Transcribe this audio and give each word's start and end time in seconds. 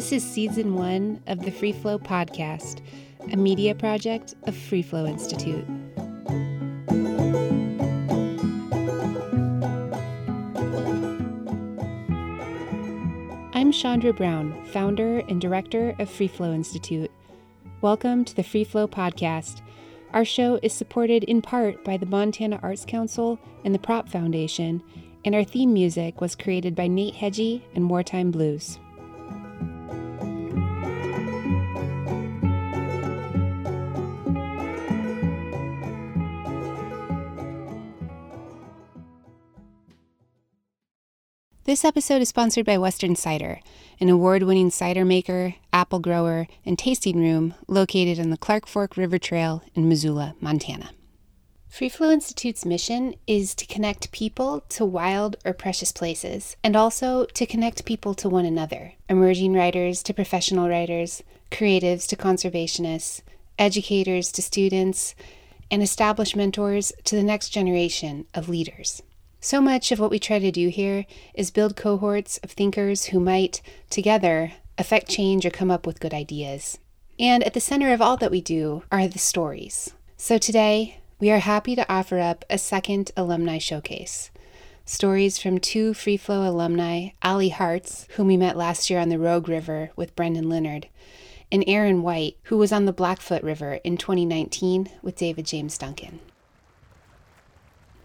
This 0.00 0.12
is 0.12 0.24
season 0.24 0.76
one 0.76 1.22
of 1.26 1.40
the 1.40 1.50
Free 1.50 1.72
Flow 1.72 1.98
podcast, 1.98 2.80
a 3.30 3.36
media 3.36 3.74
project 3.74 4.34
of 4.44 4.56
Free 4.56 4.80
Flow 4.80 5.04
Institute. 5.04 5.62
I'm 13.52 13.70
Chandra 13.72 14.14
Brown, 14.14 14.64
founder 14.72 15.18
and 15.28 15.38
director 15.38 15.94
of 15.98 16.08
Free 16.08 16.28
Flow 16.28 16.54
Institute. 16.54 17.10
Welcome 17.82 18.24
to 18.24 18.34
the 18.34 18.42
Free 18.42 18.64
Flow 18.64 18.88
podcast. 18.88 19.60
Our 20.14 20.24
show 20.24 20.58
is 20.62 20.72
supported 20.72 21.24
in 21.24 21.42
part 21.42 21.84
by 21.84 21.98
the 21.98 22.06
Montana 22.06 22.58
Arts 22.62 22.86
Council 22.86 23.38
and 23.66 23.74
the 23.74 23.78
Prop 23.78 24.08
Foundation, 24.08 24.82
and 25.26 25.34
our 25.34 25.44
theme 25.44 25.74
music 25.74 26.22
was 26.22 26.34
created 26.34 26.74
by 26.74 26.86
Nate 26.86 27.16
Hegyi 27.16 27.60
and 27.74 27.90
Wartime 27.90 28.30
Blues. 28.30 28.78
This 41.64 41.84
episode 41.84 42.22
is 42.22 42.30
sponsored 42.30 42.64
by 42.64 42.78
Western 42.78 43.14
Cider, 43.14 43.60
an 44.00 44.08
award 44.08 44.44
winning 44.44 44.70
cider 44.70 45.04
maker, 45.04 45.56
apple 45.74 45.98
grower, 45.98 46.46
and 46.64 46.78
tasting 46.78 47.20
room 47.20 47.52
located 47.68 48.18
on 48.18 48.30
the 48.30 48.38
Clark 48.38 48.66
Fork 48.66 48.96
River 48.96 49.18
Trail 49.18 49.62
in 49.74 49.86
Missoula, 49.86 50.34
Montana. 50.40 50.92
Free 51.68 51.90
Flow 51.90 52.10
Institute's 52.10 52.64
mission 52.64 53.14
is 53.26 53.54
to 53.56 53.66
connect 53.66 54.10
people 54.10 54.62
to 54.70 54.86
wild 54.86 55.36
or 55.44 55.52
precious 55.52 55.92
places, 55.92 56.56
and 56.64 56.74
also 56.74 57.26
to 57.26 57.44
connect 57.44 57.84
people 57.84 58.14
to 58.14 58.30
one 58.30 58.46
another, 58.46 58.94
emerging 59.10 59.52
writers 59.52 60.02
to 60.04 60.14
professional 60.14 60.66
writers, 60.66 61.22
creatives 61.50 62.08
to 62.08 62.16
conservationists, 62.16 63.20
educators 63.58 64.32
to 64.32 64.40
students, 64.40 65.14
and 65.70 65.82
established 65.82 66.34
mentors 66.34 66.90
to 67.04 67.16
the 67.16 67.22
next 67.22 67.50
generation 67.50 68.24
of 68.32 68.48
leaders. 68.48 69.02
So 69.42 69.62
much 69.62 69.90
of 69.90 69.98
what 69.98 70.10
we 70.10 70.18
try 70.18 70.38
to 70.38 70.50
do 70.50 70.68
here 70.68 71.06
is 71.32 71.50
build 71.50 71.74
cohorts 71.74 72.36
of 72.38 72.50
thinkers 72.50 73.06
who 73.06 73.18
might, 73.18 73.62
together, 73.88 74.52
affect 74.76 75.08
change 75.08 75.46
or 75.46 75.50
come 75.50 75.70
up 75.70 75.86
with 75.86 75.98
good 75.98 76.12
ideas. 76.12 76.78
And 77.18 77.42
at 77.44 77.54
the 77.54 77.60
center 77.60 77.94
of 77.94 78.02
all 78.02 78.18
that 78.18 78.30
we 78.30 78.42
do 78.42 78.82
are 78.92 79.08
the 79.08 79.18
stories. 79.18 79.94
So 80.18 80.36
today, 80.36 80.98
we 81.18 81.30
are 81.30 81.38
happy 81.38 81.74
to 81.74 81.90
offer 81.90 82.18
up 82.18 82.44
a 82.50 82.58
second 82.58 83.12
alumni 83.16 83.56
showcase. 83.56 84.30
Stories 84.84 85.38
from 85.38 85.58
two 85.58 85.94
Free 85.94 86.18
Flow 86.18 86.46
alumni, 86.46 87.10
Alli 87.22 87.48
Hartz, 87.48 88.06
whom 88.16 88.26
we 88.26 88.36
met 88.36 88.58
last 88.58 88.90
year 88.90 88.98
on 88.98 89.08
the 89.08 89.18
Rogue 89.18 89.48
River 89.48 89.90
with 89.96 90.14
Brendan 90.14 90.50
Leonard, 90.50 90.88
and 91.50 91.64
Erin 91.66 92.02
White, 92.02 92.36
who 92.44 92.58
was 92.58 92.72
on 92.72 92.84
the 92.84 92.92
Blackfoot 92.92 93.42
River 93.42 93.74
in 93.84 93.96
2019 93.96 94.90
with 95.00 95.16
David 95.16 95.46
James 95.46 95.78
Duncan. 95.78 96.20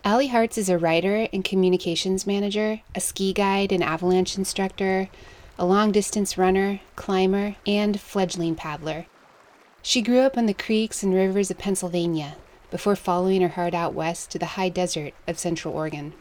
Alli 0.08 0.28
Hartz 0.28 0.56
is 0.60 0.70
a 0.70 0.78
writer 0.78 1.28
and 1.34 1.44
communications 1.44 2.28
manager, 2.28 2.82
a 2.94 3.00
ski 3.00 3.34
guide 3.34 3.72
and 3.72 3.84
avalanche 3.84 4.38
instructor, 4.38 5.10
a 5.58 5.66
long 5.66 5.92
distance 5.92 6.38
runner, 6.38 6.80
climber, 6.96 7.56
and 7.66 8.00
fledgling 8.00 8.54
paddler. 8.54 9.08
She 9.82 10.04
grew 10.04 10.20
up 10.20 10.38
on 10.38 10.46
the 10.46 10.54
creeks 10.54 11.02
and 11.02 11.12
rivers 11.12 11.50
of 11.50 11.58
Pennsylvania 11.58 12.36
before 12.70 12.96
following 12.96 13.42
her 13.42 13.48
heart 13.48 13.74
out 13.74 13.96
west 13.96 14.30
to 14.30 14.38
the 14.38 14.54
high 14.54 14.70
desert 14.70 15.16
of 15.28 15.40
Central 15.40 15.74
Oregon. 15.74 16.14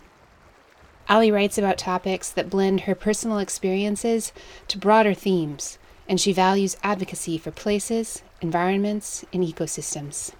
Alli 1.06 1.30
writes 1.30 1.58
about 1.58 1.76
topics 1.76 2.30
that 2.30 2.48
blend 2.48 2.82
her 2.82 2.94
personal 2.94 3.38
experiences 3.38 4.32
to 4.68 4.78
broader 4.78 5.12
themes, 5.12 5.76
and 6.08 6.18
she 6.18 6.32
values 6.32 6.78
advocacy 6.82 7.36
for 7.36 7.50
places, 7.50 8.22
environments, 8.40 9.26
and 9.30 9.44
ecosystems. 9.44 10.32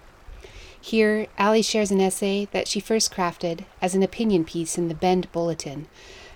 Here, 0.85 1.25
Alli 1.39 1.63
shares 1.63 1.89
an 1.89 1.99
essay 1.99 2.47
that 2.51 2.67
she 2.67 2.79
first 2.79 3.11
crafted 3.11 3.65
as 3.81 3.95
an 3.95 4.03
opinion 4.03 4.45
piece 4.45 4.77
in 4.77 4.87
the 4.87 4.93
Bend 4.93 5.31
Bulletin 5.31 5.87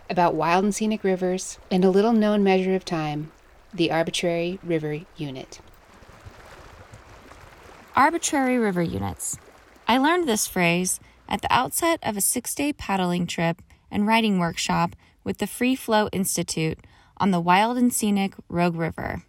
about 0.09 0.33
wild 0.33 0.63
and 0.63 0.73
scenic 0.73 1.03
rivers 1.03 1.59
and 1.69 1.85
a 1.85 1.91
little 1.91 2.13
known 2.13 2.43
measure 2.43 2.73
of 2.73 2.83
time, 2.83 3.31
the 3.71 3.91
Arbitrary 3.91 4.57
River 4.63 5.01
Unit. 5.17 5.59
Arbitrary 7.95 8.57
River 8.57 8.81
Units. 8.81 9.37
I 9.87 9.99
learned 9.99 10.27
this 10.27 10.47
phrase 10.47 10.99
at 11.27 11.43
the 11.43 11.53
outset 11.53 11.99
of 12.01 12.17
a 12.17 12.21
six 12.21 12.55
day 12.55 12.73
paddling 12.73 13.27
trip 13.27 13.61
and 13.91 14.07
writing 14.07 14.39
workshop 14.39 14.95
with 15.23 15.37
the 15.37 15.45
Free 15.45 15.75
Flow 15.75 16.09
Institute 16.11 16.79
on 17.17 17.29
the 17.29 17.39
wild 17.39 17.77
and 17.77 17.93
scenic 17.93 18.33
Rogue 18.49 18.77
River. 18.77 19.21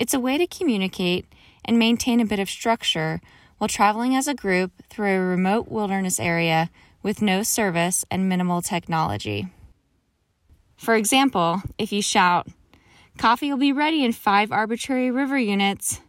It's 0.00 0.14
a 0.14 0.20
way 0.20 0.36
to 0.36 0.48
communicate 0.48 1.26
and 1.64 1.78
maintain 1.78 2.18
a 2.18 2.26
bit 2.26 2.40
of 2.40 2.50
structure 2.50 3.20
while 3.58 3.68
traveling 3.68 4.14
as 4.14 4.28
a 4.28 4.34
group 4.34 4.72
through 4.88 5.16
a 5.16 5.20
remote 5.20 5.68
wilderness 5.68 6.20
area 6.20 6.70
with 7.02 7.22
no 7.22 7.42
service 7.42 8.04
and 8.10 8.28
minimal 8.28 8.62
technology. 8.62 9.48
For 10.76 10.94
example, 10.94 11.62
if 11.78 11.92
you 11.92 12.02
shout, 12.02 12.48
Coffee 13.18 13.50
will 13.50 13.58
be 13.58 13.72
ready 13.72 14.04
in 14.04 14.12
five 14.12 14.52
arbitrary 14.52 15.10
river 15.10 15.38
units, 15.38 16.00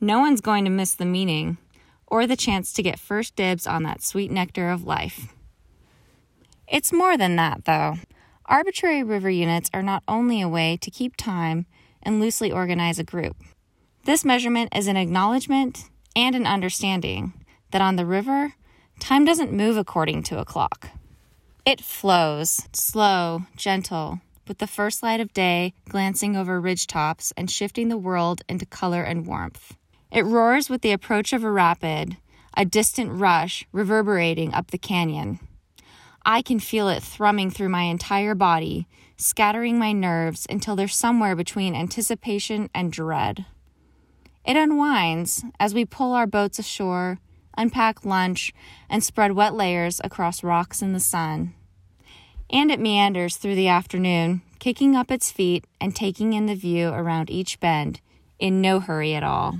no 0.00 0.18
one's 0.18 0.40
going 0.40 0.64
to 0.64 0.70
miss 0.70 0.94
the 0.94 1.04
meaning 1.04 1.56
or 2.06 2.26
the 2.26 2.36
chance 2.36 2.72
to 2.72 2.82
get 2.82 2.98
first 2.98 3.36
dibs 3.36 3.66
on 3.66 3.84
that 3.84 4.02
sweet 4.02 4.30
nectar 4.30 4.70
of 4.70 4.84
life. 4.84 5.32
It's 6.66 6.92
more 6.92 7.16
than 7.16 7.36
that, 7.36 7.64
though. 7.64 7.96
Arbitrary 8.46 9.02
river 9.02 9.30
units 9.30 9.70
are 9.72 9.82
not 9.82 10.02
only 10.08 10.40
a 10.40 10.48
way 10.48 10.76
to 10.78 10.90
keep 10.90 11.16
time 11.16 11.66
and 12.02 12.20
loosely 12.20 12.50
organize 12.50 12.98
a 12.98 13.04
group. 13.04 13.36
This 14.04 14.24
measurement 14.24 14.74
is 14.74 14.88
an 14.88 14.96
acknowledgement 14.96 15.84
and 16.18 16.34
an 16.34 16.46
understanding 16.46 17.32
that 17.70 17.80
on 17.80 17.94
the 17.94 18.04
river, 18.04 18.54
time 18.98 19.24
doesn't 19.24 19.52
move 19.52 19.76
according 19.76 20.20
to 20.20 20.40
a 20.40 20.44
clock. 20.44 20.88
It 21.64 21.80
flows, 21.80 22.66
slow, 22.72 23.42
gentle, 23.54 24.20
with 24.48 24.58
the 24.58 24.66
first 24.66 25.00
light 25.00 25.20
of 25.20 25.32
day 25.32 25.74
glancing 25.88 26.34
over 26.34 26.60
ridge 26.60 26.88
tops 26.88 27.32
and 27.36 27.48
shifting 27.48 27.88
the 27.88 27.96
world 27.96 28.42
into 28.48 28.66
color 28.66 29.04
and 29.04 29.28
warmth. 29.28 29.76
It 30.10 30.24
roars 30.24 30.68
with 30.68 30.82
the 30.82 30.90
approach 30.90 31.32
of 31.32 31.44
a 31.44 31.50
rapid, 31.52 32.16
a 32.56 32.64
distant 32.64 33.12
rush 33.12 33.64
reverberating 33.70 34.52
up 34.52 34.72
the 34.72 34.78
canyon. 34.78 35.38
I 36.26 36.42
can 36.42 36.58
feel 36.58 36.88
it 36.88 37.00
thrumming 37.00 37.52
through 37.52 37.68
my 37.68 37.82
entire 37.82 38.34
body, 38.34 38.88
scattering 39.16 39.78
my 39.78 39.92
nerves 39.92 40.48
until 40.50 40.74
they're 40.74 40.88
somewhere 40.88 41.36
between 41.36 41.76
anticipation 41.76 42.70
and 42.74 42.90
dread. 42.90 43.46
It 44.48 44.56
unwinds 44.56 45.44
as 45.60 45.74
we 45.74 45.84
pull 45.84 46.14
our 46.14 46.26
boats 46.26 46.58
ashore, 46.58 47.18
unpack 47.58 48.06
lunch, 48.06 48.54
and 48.88 49.04
spread 49.04 49.32
wet 49.32 49.52
layers 49.52 50.00
across 50.02 50.42
rocks 50.42 50.80
in 50.80 50.94
the 50.94 51.00
sun. 51.00 51.52
And 52.48 52.70
it 52.70 52.80
meanders 52.80 53.36
through 53.36 53.56
the 53.56 53.68
afternoon, 53.68 54.40
kicking 54.58 54.96
up 54.96 55.10
its 55.10 55.30
feet 55.30 55.66
and 55.82 55.94
taking 55.94 56.32
in 56.32 56.46
the 56.46 56.54
view 56.54 56.88
around 56.88 57.28
each 57.28 57.60
bend, 57.60 58.00
in 58.38 58.62
no 58.62 58.80
hurry 58.80 59.14
at 59.14 59.22
all. 59.22 59.58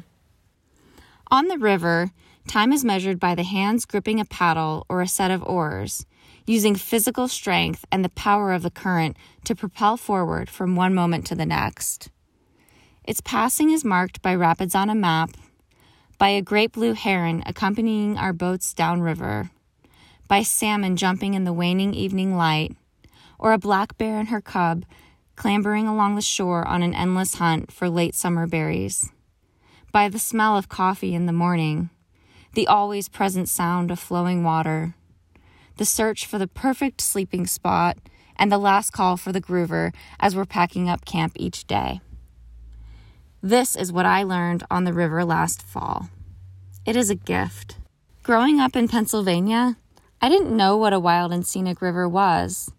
On 1.31 1.49
the 1.49 1.59
river, 1.59 2.11
time 2.47 2.73
is 2.73 2.83
measured 2.83 3.21
by 3.21 3.35
the 3.35 3.43
hands 3.43 3.85
gripping 3.85 4.19
a 4.19 4.25
paddle 4.25 4.87
or 4.89 5.03
a 5.03 5.07
set 5.07 5.31
of 5.31 5.43
oars, 5.43 6.07
using 6.47 6.75
physical 6.75 7.29
strength 7.29 7.85
and 7.93 8.03
the 8.03 8.09
power 8.09 8.55
of 8.55 8.63
the 8.63 8.71
current 8.71 9.19
to 9.45 9.55
propel 9.55 9.99
forward 9.99 10.49
from 10.49 10.77
one 10.77 10.95
moment 10.95 11.27
to 11.27 11.35
the 11.35 11.45
next. 11.45 12.09
Its 13.09 13.23
passing 13.23 13.71
is 13.71 13.87
marked 13.87 14.21
by 14.21 14.35
rapids 14.35 14.75
on 14.75 14.91
a 14.91 14.95
map, 14.95 15.31
by 16.19 16.29
a 16.29 16.43
great 16.43 16.73
blue 16.73 16.93
heron 16.93 17.43
accompanying 17.47 18.19
our 18.19 18.35
boats 18.35 18.75
downriver, 18.75 19.51
by 20.29 20.43
salmon 20.43 20.95
jumping 20.95 21.33
in 21.33 21.45
the 21.45 21.53
waning 21.55 21.95
evening 21.95 22.37
light, 22.37 22.77
or 23.39 23.55
a 23.55 23.59
black 23.59 23.97
bear 23.97 24.19
and 24.19 24.29
her 24.29 24.43
cub 24.43 24.85
clambering 25.37 25.89
along 25.89 26.17
the 26.17 26.21
shore 26.21 26.69
on 26.69 26.83
an 26.83 26.93
endless 26.93 27.37
hunt 27.37 27.73
for 27.73 27.89
late 27.89 28.15
summer 28.15 28.47
berries, 28.47 29.11
by 29.91 30.11
the 30.11 30.19
smell 30.19 30.59
of 30.59 30.69
coffee 30.69 31.15
in 31.15 31.25
the 31.25 31.33
morning, 31.33 31.89
the 32.53 32.67
always 32.67 33.09
present 33.09 33.49
sound 33.49 33.91
of 33.91 33.99
flowing 33.99 34.45
water, 34.45 34.95
the 35.79 35.87
search 35.87 36.27
for 36.27 36.37
the 36.37 36.47
perfect 36.47 37.01
sleeping 37.01 37.47
spot, 37.47 37.97
and 38.37 38.53
the 38.53 38.59
last 38.59 38.91
call 38.91 39.17
for 39.17 39.33
the 39.33 39.41
groover 39.41 39.95
as 40.21 40.37
we're 40.37 40.45
packing 40.45 40.91
up 40.91 41.07
camp 41.07 41.33
each 41.37 41.67
day. 41.67 42.03
This 43.43 43.77
is 43.77 43.93
what 43.93 44.05
I 44.05 44.25
learned 44.25 44.65
on 44.69 44.83
the 44.83 44.93
river 44.93 45.25
last 45.25 45.63
fall. 45.63 46.11
It 46.85 46.97
is 46.97 47.09
a 47.09 47.15
gift. 47.15 47.77
Growing 48.25 48.59
up 48.59 48.75
in 48.75 48.89
Pennsylvania, 48.89 49.77
I 50.21 50.29
didn't 50.29 50.57
know 50.57 50.77
what 50.77 50.93
a 50.93 50.99
wild 50.99 51.33
and 51.33 51.47
scenic 51.47 51.81
river 51.81 52.09
was. 52.09 52.73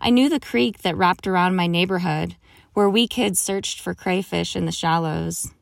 I 0.00 0.08
knew 0.08 0.30
the 0.30 0.40
creek 0.40 0.78
that 0.78 0.96
wrapped 0.96 1.26
around 1.26 1.56
my 1.56 1.66
neighborhood, 1.66 2.36
where 2.72 2.88
we 2.88 3.06
kids 3.06 3.38
searched 3.38 3.82
for 3.82 3.92
crayfish 3.92 4.56
in 4.56 4.64
the 4.64 4.72
shallows. 4.72 5.52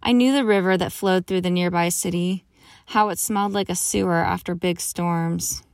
I 0.00 0.12
knew 0.12 0.32
the 0.32 0.44
river 0.44 0.76
that 0.76 0.92
flowed 0.92 1.26
through 1.26 1.40
the 1.40 1.50
nearby 1.50 1.88
city, 1.88 2.44
how 2.86 3.08
it 3.08 3.18
smelled 3.18 3.52
like 3.52 3.68
a 3.68 3.74
sewer 3.74 4.24
after 4.24 4.54
big 4.54 4.80
storms. 4.80 5.64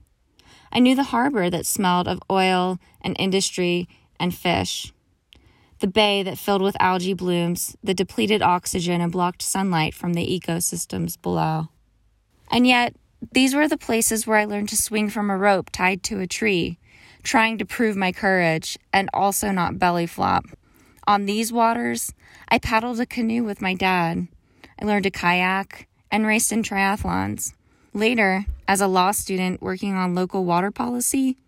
I 0.72 0.78
knew 0.78 0.96
the 0.96 1.12
harbor 1.12 1.50
that 1.50 1.66
smelled 1.66 2.08
of 2.08 2.22
oil 2.30 2.78
and 3.02 3.14
industry 3.18 3.86
and 4.18 4.34
fish 4.34 4.94
the 5.82 5.88
bay 5.88 6.22
that 6.22 6.38
filled 6.38 6.62
with 6.62 6.80
algae 6.80 7.12
blooms, 7.12 7.76
the 7.82 7.92
depleted 7.92 8.40
oxygen, 8.40 9.00
and 9.00 9.10
blocked 9.10 9.42
sunlight 9.42 9.92
from 9.92 10.14
the 10.14 10.24
ecosystems 10.24 11.20
below. 11.20 11.68
And 12.50 12.66
yet, 12.66 12.94
these 13.32 13.52
were 13.52 13.66
the 13.66 13.76
places 13.76 14.24
where 14.24 14.38
I 14.38 14.44
learned 14.44 14.68
to 14.70 14.76
swing 14.76 15.10
from 15.10 15.28
a 15.28 15.36
rope 15.36 15.70
tied 15.70 16.04
to 16.04 16.20
a 16.20 16.26
tree, 16.28 16.78
trying 17.24 17.58
to 17.58 17.66
prove 17.66 17.96
my 17.96 18.12
courage 18.12 18.78
and 18.92 19.10
also 19.12 19.50
not 19.50 19.80
belly 19.80 20.06
flop. 20.06 20.46
On 21.06 21.26
these 21.26 21.52
waters, 21.52 22.14
I 22.48 22.58
paddled 22.58 23.00
a 23.00 23.06
canoe 23.06 23.42
with 23.42 23.60
my 23.60 23.74
dad. 23.74 24.28
I 24.80 24.84
learned 24.84 25.04
to 25.04 25.10
kayak 25.10 25.88
and 26.12 26.26
raced 26.26 26.52
in 26.52 26.62
triathlons. 26.62 27.54
Later, 27.92 28.46
as 28.68 28.80
a 28.80 28.86
law 28.86 29.10
student 29.10 29.60
working 29.60 29.94
on 29.94 30.14
local 30.14 30.44
water 30.44 30.70
policy, 30.70 31.38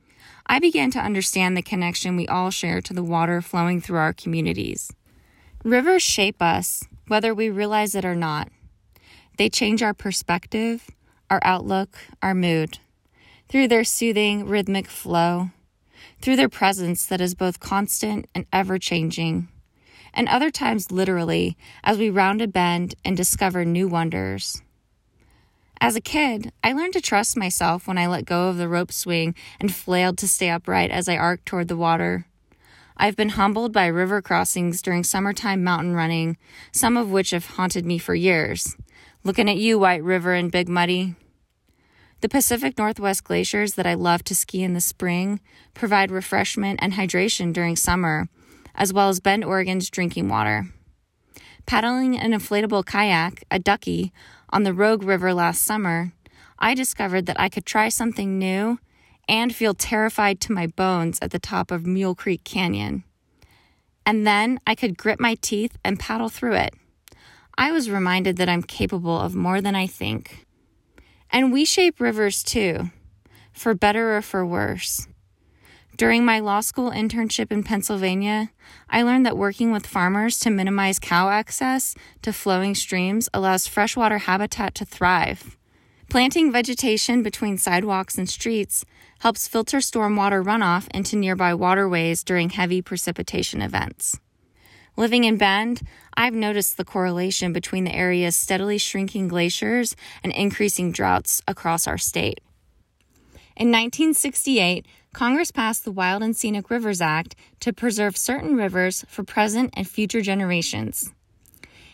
I 0.46 0.58
began 0.58 0.90
to 0.92 0.98
understand 0.98 1.56
the 1.56 1.62
connection 1.62 2.16
we 2.16 2.28
all 2.28 2.50
share 2.50 2.80
to 2.82 2.92
the 2.92 3.02
water 3.02 3.40
flowing 3.40 3.80
through 3.80 3.98
our 3.98 4.12
communities. 4.12 4.92
Rivers 5.64 6.02
shape 6.02 6.42
us, 6.42 6.84
whether 7.08 7.34
we 7.34 7.48
realize 7.48 7.94
it 7.94 8.04
or 8.04 8.14
not. 8.14 8.48
They 9.38 9.48
change 9.48 9.82
our 9.82 9.94
perspective, 9.94 10.90
our 11.30 11.40
outlook, 11.42 11.96
our 12.22 12.34
mood, 12.34 12.78
through 13.48 13.68
their 13.68 13.84
soothing, 13.84 14.46
rhythmic 14.46 14.86
flow, 14.86 15.50
through 16.20 16.36
their 16.36 16.50
presence 16.50 17.06
that 17.06 17.20
is 17.20 17.34
both 17.34 17.58
constant 17.58 18.26
and 18.34 18.46
ever 18.52 18.78
changing, 18.78 19.48
and 20.12 20.28
other 20.28 20.50
times 20.50 20.92
literally 20.92 21.56
as 21.82 21.98
we 21.98 22.10
round 22.10 22.42
a 22.42 22.46
bend 22.46 22.94
and 23.04 23.16
discover 23.16 23.64
new 23.64 23.88
wonders. 23.88 24.62
As 25.80 25.96
a 25.96 26.00
kid, 26.00 26.52
I 26.62 26.72
learned 26.72 26.94
to 26.94 27.00
trust 27.00 27.36
myself 27.36 27.86
when 27.86 27.98
I 27.98 28.06
let 28.06 28.24
go 28.24 28.48
of 28.48 28.56
the 28.56 28.68
rope 28.68 28.92
swing 28.92 29.34
and 29.60 29.74
flailed 29.74 30.18
to 30.18 30.28
stay 30.28 30.48
upright 30.48 30.90
as 30.90 31.08
I 31.08 31.16
arced 31.16 31.46
toward 31.46 31.68
the 31.68 31.76
water. 31.76 32.26
I've 32.96 33.16
been 33.16 33.30
humbled 33.30 33.72
by 33.72 33.86
river 33.86 34.22
crossings 34.22 34.80
during 34.80 35.02
summertime 35.02 35.64
mountain 35.64 35.94
running, 35.94 36.36
some 36.70 36.96
of 36.96 37.10
which 37.10 37.30
have 37.30 37.46
haunted 37.46 37.84
me 37.84 37.98
for 37.98 38.14
years. 38.14 38.76
Looking 39.24 39.50
at 39.50 39.56
you, 39.56 39.78
White 39.78 40.02
River 40.02 40.32
and 40.32 40.52
Big 40.52 40.68
Muddy. 40.68 41.16
The 42.20 42.28
Pacific 42.28 42.78
Northwest 42.78 43.24
glaciers 43.24 43.74
that 43.74 43.86
I 43.86 43.94
love 43.94 44.22
to 44.24 44.34
ski 44.34 44.62
in 44.62 44.74
the 44.74 44.80
spring 44.80 45.40
provide 45.74 46.10
refreshment 46.10 46.78
and 46.80 46.92
hydration 46.92 47.52
during 47.52 47.74
summer, 47.74 48.28
as 48.74 48.92
well 48.92 49.08
as 49.08 49.20
Bend, 49.20 49.44
Oregon's 49.44 49.90
drinking 49.90 50.28
water. 50.28 50.66
Paddling 51.66 52.16
an 52.16 52.32
inflatable 52.32 52.84
kayak, 52.84 53.44
a 53.50 53.58
ducky, 53.58 54.12
on 54.54 54.62
the 54.62 54.72
Rogue 54.72 55.02
River 55.02 55.34
last 55.34 55.62
summer, 55.62 56.12
I 56.60 56.74
discovered 56.74 57.26
that 57.26 57.40
I 57.40 57.48
could 57.48 57.66
try 57.66 57.88
something 57.88 58.38
new 58.38 58.78
and 59.28 59.52
feel 59.52 59.74
terrified 59.74 60.40
to 60.42 60.52
my 60.52 60.68
bones 60.68 61.18
at 61.20 61.32
the 61.32 61.40
top 61.40 61.72
of 61.72 61.84
Mule 61.84 62.14
Creek 62.14 62.44
Canyon. 62.44 63.02
And 64.06 64.24
then 64.24 64.60
I 64.64 64.76
could 64.76 64.96
grit 64.96 65.18
my 65.18 65.34
teeth 65.40 65.76
and 65.84 65.98
paddle 65.98 66.28
through 66.28 66.54
it. 66.54 66.74
I 67.58 67.72
was 67.72 67.90
reminded 67.90 68.36
that 68.36 68.48
I'm 68.48 68.62
capable 68.62 69.18
of 69.18 69.34
more 69.34 69.60
than 69.60 69.74
I 69.74 69.88
think. 69.88 70.46
And 71.30 71.52
we 71.52 71.64
shape 71.64 71.98
rivers 71.98 72.44
too, 72.44 72.90
for 73.52 73.74
better 73.74 74.16
or 74.16 74.22
for 74.22 74.46
worse. 74.46 75.08
During 75.96 76.24
my 76.24 76.40
law 76.40 76.58
school 76.60 76.90
internship 76.90 77.52
in 77.52 77.62
Pennsylvania, 77.62 78.50
I 78.90 79.02
learned 79.02 79.24
that 79.26 79.36
working 79.36 79.70
with 79.70 79.86
farmers 79.86 80.40
to 80.40 80.50
minimize 80.50 80.98
cow 80.98 81.28
access 81.28 81.94
to 82.22 82.32
flowing 82.32 82.74
streams 82.74 83.28
allows 83.32 83.68
freshwater 83.68 84.18
habitat 84.18 84.74
to 84.76 84.84
thrive. 84.84 85.56
Planting 86.10 86.50
vegetation 86.50 87.22
between 87.22 87.58
sidewalks 87.58 88.18
and 88.18 88.28
streets 88.28 88.84
helps 89.20 89.46
filter 89.46 89.78
stormwater 89.78 90.44
runoff 90.44 90.88
into 90.92 91.14
nearby 91.14 91.54
waterways 91.54 92.24
during 92.24 92.50
heavy 92.50 92.82
precipitation 92.82 93.62
events. 93.62 94.18
Living 94.96 95.22
in 95.22 95.36
Bend, 95.36 95.82
I've 96.16 96.34
noticed 96.34 96.76
the 96.76 96.84
correlation 96.84 97.52
between 97.52 97.84
the 97.84 97.94
area's 97.94 98.34
steadily 98.34 98.78
shrinking 98.78 99.28
glaciers 99.28 99.94
and 100.24 100.32
increasing 100.32 100.90
droughts 100.90 101.40
across 101.46 101.86
our 101.86 101.98
state. 101.98 102.40
In 103.56 103.68
1968, 103.68 104.84
Congress 105.14 105.52
passed 105.52 105.84
the 105.84 105.92
Wild 105.92 106.24
and 106.24 106.36
Scenic 106.36 106.70
Rivers 106.70 107.00
Act 107.00 107.36
to 107.60 107.72
preserve 107.72 108.16
certain 108.16 108.56
rivers 108.56 109.04
for 109.06 109.22
present 109.22 109.70
and 109.74 109.88
future 109.88 110.20
generations. 110.20 111.12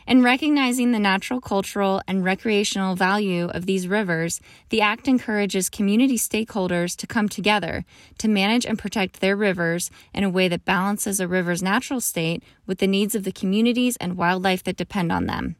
In 0.06 0.22
recognizing 0.22 0.90
the 0.90 0.98
natural, 0.98 1.38
cultural, 1.38 2.00
and 2.08 2.24
recreational 2.24 2.96
value 2.96 3.48
of 3.48 3.66
these 3.66 3.86
rivers, 3.86 4.40
the 4.70 4.80
Act 4.80 5.06
encourages 5.06 5.68
community 5.68 6.16
stakeholders 6.16 6.96
to 6.96 7.06
come 7.06 7.28
together 7.28 7.84
to 8.18 8.26
manage 8.26 8.64
and 8.64 8.78
protect 8.78 9.20
their 9.20 9.36
rivers 9.36 9.90
in 10.14 10.24
a 10.24 10.30
way 10.30 10.48
that 10.48 10.64
balances 10.64 11.20
a 11.20 11.28
river's 11.28 11.62
natural 11.62 12.00
state 12.00 12.42
with 12.66 12.78
the 12.78 12.86
needs 12.86 13.14
of 13.14 13.24
the 13.24 13.32
communities 13.32 13.98
and 13.98 14.16
wildlife 14.16 14.64
that 14.64 14.78
depend 14.78 15.12
on 15.12 15.26
them. 15.26 15.56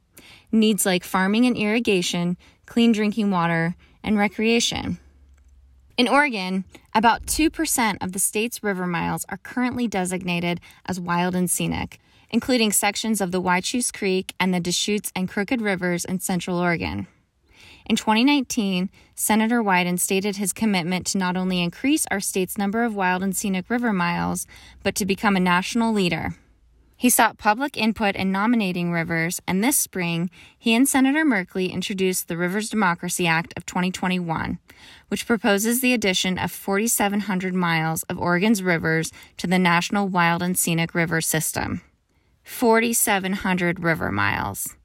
Needs 0.50 0.86
like 0.86 1.04
farming 1.04 1.44
and 1.44 1.58
irrigation, 1.58 2.38
clean 2.64 2.92
drinking 2.92 3.30
water, 3.30 3.76
and 4.02 4.16
recreation. 4.16 4.98
In 6.00 6.08
Oregon, 6.08 6.64
about 6.94 7.26
2% 7.26 7.98
of 8.00 8.12
the 8.12 8.18
state's 8.18 8.62
river 8.62 8.86
miles 8.86 9.26
are 9.28 9.36
currently 9.36 9.86
designated 9.86 10.58
as 10.86 10.98
wild 10.98 11.34
and 11.34 11.50
scenic, 11.50 11.98
including 12.30 12.72
sections 12.72 13.20
of 13.20 13.32
the 13.32 13.42
Whychus 13.42 13.92
Creek 13.92 14.32
and 14.40 14.54
the 14.54 14.60
Deschutes 14.60 15.12
and 15.14 15.28
Crooked 15.28 15.60
Rivers 15.60 16.06
in 16.06 16.18
Central 16.20 16.56
Oregon. 16.56 17.06
In 17.84 17.96
2019, 17.96 18.88
Senator 19.14 19.62
Wyden 19.62 20.00
stated 20.00 20.36
his 20.36 20.54
commitment 20.54 21.06
to 21.08 21.18
not 21.18 21.36
only 21.36 21.60
increase 21.60 22.06
our 22.10 22.18
state's 22.18 22.56
number 22.56 22.82
of 22.82 22.96
wild 22.96 23.22
and 23.22 23.36
scenic 23.36 23.68
river 23.68 23.92
miles, 23.92 24.46
but 24.82 24.94
to 24.94 25.04
become 25.04 25.36
a 25.36 25.40
national 25.40 25.92
leader. 25.92 26.34
He 27.00 27.08
sought 27.08 27.38
public 27.38 27.78
input 27.78 28.14
in 28.14 28.30
nominating 28.30 28.92
rivers, 28.92 29.40
and 29.48 29.64
this 29.64 29.78
spring, 29.78 30.28
he 30.58 30.74
and 30.74 30.86
Senator 30.86 31.24
Merkley 31.24 31.72
introduced 31.72 32.28
the 32.28 32.36
Rivers 32.36 32.68
Democracy 32.68 33.26
Act 33.26 33.54
of 33.56 33.64
2021, 33.64 34.58
which 35.08 35.26
proposes 35.26 35.80
the 35.80 35.94
addition 35.94 36.36
of 36.36 36.52
4,700 36.52 37.54
miles 37.54 38.02
of 38.02 38.18
Oregon's 38.18 38.62
rivers 38.62 39.12
to 39.38 39.46
the 39.46 39.58
National 39.58 40.08
Wild 40.08 40.42
and 40.42 40.58
Scenic 40.58 40.94
River 40.94 41.22
System. 41.22 41.80
4,700 42.44 43.80
river 43.80 44.12
miles. 44.12 44.76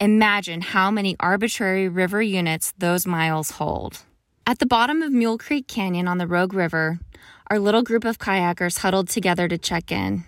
Imagine 0.00 0.60
how 0.60 0.90
many 0.90 1.14
arbitrary 1.20 1.88
river 1.88 2.20
units 2.20 2.74
those 2.78 3.06
miles 3.06 3.52
hold. 3.52 4.00
At 4.44 4.58
the 4.58 4.66
bottom 4.66 5.02
of 5.02 5.12
Mule 5.12 5.38
Creek 5.38 5.68
Canyon 5.68 6.08
on 6.08 6.18
the 6.18 6.26
Rogue 6.26 6.52
River, 6.52 6.98
our 7.48 7.60
little 7.60 7.84
group 7.84 8.04
of 8.04 8.18
kayakers 8.18 8.78
huddled 8.78 9.08
together 9.08 9.46
to 9.46 9.56
check 9.56 9.92
in. 9.92 10.24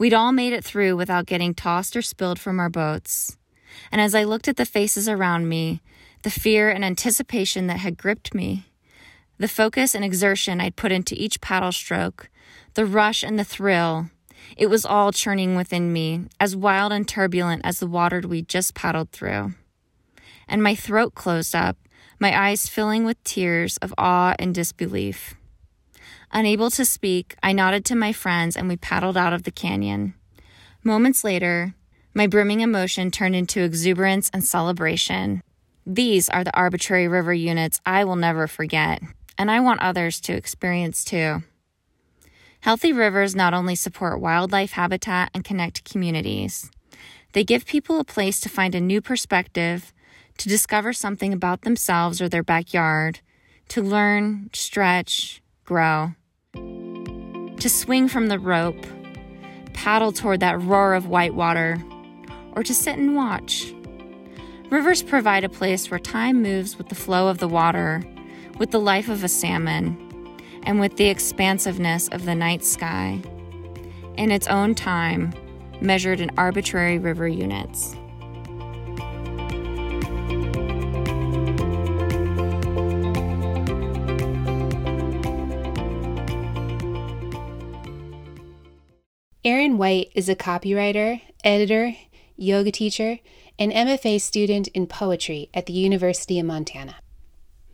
We'd 0.00 0.14
all 0.14 0.32
made 0.32 0.54
it 0.54 0.64
through 0.64 0.96
without 0.96 1.26
getting 1.26 1.52
tossed 1.52 1.94
or 1.94 2.00
spilled 2.00 2.38
from 2.38 2.58
our 2.58 2.70
boats. 2.70 3.36
And 3.92 4.00
as 4.00 4.14
I 4.14 4.24
looked 4.24 4.48
at 4.48 4.56
the 4.56 4.64
faces 4.64 5.10
around 5.10 5.46
me, 5.46 5.82
the 6.22 6.30
fear 6.30 6.70
and 6.70 6.82
anticipation 6.82 7.66
that 7.66 7.80
had 7.80 7.98
gripped 7.98 8.32
me, 8.32 8.64
the 9.36 9.46
focus 9.46 9.94
and 9.94 10.02
exertion 10.02 10.58
I'd 10.58 10.74
put 10.74 10.90
into 10.90 11.14
each 11.22 11.42
paddle 11.42 11.70
stroke, 11.70 12.30
the 12.72 12.86
rush 12.86 13.22
and 13.22 13.38
the 13.38 13.44
thrill, 13.44 14.08
it 14.56 14.68
was 14.68 14.86
all 14.86 15.12
churning 15.12 15.54
within 15.54 15.92
me, 15.92 16.24
as 16.40 16.56
wild 16.56 16.92
and 16.92 17.06
turbulent 17.06 17.60
as 17.62 17.78
the 17.78 17.86
water 17.86 18.22
we'd 18.26 18.48
just 18.48 18.72
paddled 18.72 19.10
through. 19.10 19.52
And 20.48 20.62
my 20.62 20.74
throat 20.74 21.14
closed 21.14 21.54
up, 21.54 21.76
my 22.18 22.48
eyes 22.48 22.68
filling 22.68 23.04
with 23.04 23.22
tears 23.22 23.76
of 23.82 23.92
awe 23.98 24.34
and 24.38 24.54
disbelief. 24.54 25.34
Unable 26.32 26.70
to 26.70 26.84
speak, 26.84 27.34
I 27.42 27.52
nodded 27.52 27.84
to 27.86 27.96
my 27.96 28.12
friends 28.12 28.56
and 28.56 28.68
we 28.68 28.76
paddled 28.76 29.16
out 29.16 29.32
of 29.32 29.42
the 29.42 29.50
canyon. 29.50 30.14
Moments 30.84 31.24
later, 31.24 31.74
my 32.14 32.28
brimming 32.28 32.60
emotion 32.60 33.10
turned 33.10 33.34
into 33.34 33.62
exuberance 33.62 34.30
and 34.32 34.44
celebration. 34.44 35.42
These 35.84 36.28
are 36.28 36.44
the 36.44 36.56
arbitrary 36.56 37.08
river 37.08 37.34
units 37.34 37.80
I 37.84 38.04
will 38.04 38.14
never 38.14 38.46
forget, 38.46 39.02
and 39.36 39.50
I 39.50 39.58
want 39.58 39.82
others 39.82 40.20
to 40.22 40.32
experience 40.32 41.04
too. 41.04 41.42
Healthy 42.60 42.92
rivers 42.92 43.34
not 43.34 43.52
only 43.52 43.74
support 43.74 44.20
wildlife 44.20 44.72
habitat 44.72 45.30
and 45.34 45.44
connect 45.44 45.90
communities, 45.90 46.70
they 47.32 47.42
give 47.42 47.66
people 47.66 47.98
a 47.98 48.04
place 48.04 48.38
to 48.40 48.48
find 48.48 48.76
a 48.76 48.80
new 48.80 49.00
perspective, 49.00 49.92
to 50.38 50.48
discover 50.48 50.92
something 50.92 51.32
about 51.32 51.62
themselves 51.62 52.20
or 52.20 52.28
their 52.28 52.44
backyard, 52.44 53.18
to 53.68 53.82
learn, 53.82 54.50
stretch, 54.52 55.42
grow 55.64 56.14
to 56.52 57.68
swing 57.68 58.08
from 58.08 58.28
the 58.28 58.38
rope, 58.38 58.86
paddle 59.74 60.12
toward 60.12 60.40
that 60.40 60.60
roar 60.62 60.94
of 60.94 61.06
white 61.06 61.34
water, 61.34 61.82
or 62.52 62.62
to 62.62 62.74
sit 62.74 62.98
and 62.98 63.14
watch. 63.14 63.72
Rivers 64.70 65.02
provide 65.02 65.44
a 65.44 65.48
place 65.48 65.90
where 65.90 66.00
time 66.00 66.42
moves 66.42 66.78
with 66.78 66.88
the 66.88 66.94
flow 66.94 67.28
of 67.28 67.38
the 67.38 67.48
water, 67.48 68.02
with 68.58 68.70
the 68.70 68.80
life 68.80 69.08
of 69.08 69.22
a 69.24 69.28
salmon, 69.28 69.96
and 70.62 70.80
with 70.80 70.96
the 70.96 71.06
expansiveness 71.06 72.08
of 72.08 72.24
the 72.24 72.34
night 72.34 72.64
sky, 72.64 73.20
in 74.16 74.30
its 74.30 74.46
own 74.46 74.74
time, 74.74 75.32
measured 75.80 76.20
in 76.20 76.30
arbitrary 76.36 76.98
river 76.98 77.28
units. 77.28 77.96
Erin 89.50 89.78
White 89.78 90.12
is 90.14 90.28
a 90.28 90.36
copywriter, 90.36 91.22
editor, 91.42 91.96
yoga 92.36 92.70
teacher, 92.70 93.18
and 93.58 93.72
MFA 93.72 94.20
student 94.20 94.68
in 94.68 94.86
poetry 94.86 95.50
at 95.52 95.66
the 95.66 95.72
University 95.72 96.38
of 96.38 96.46
Montana. 96.46 96.94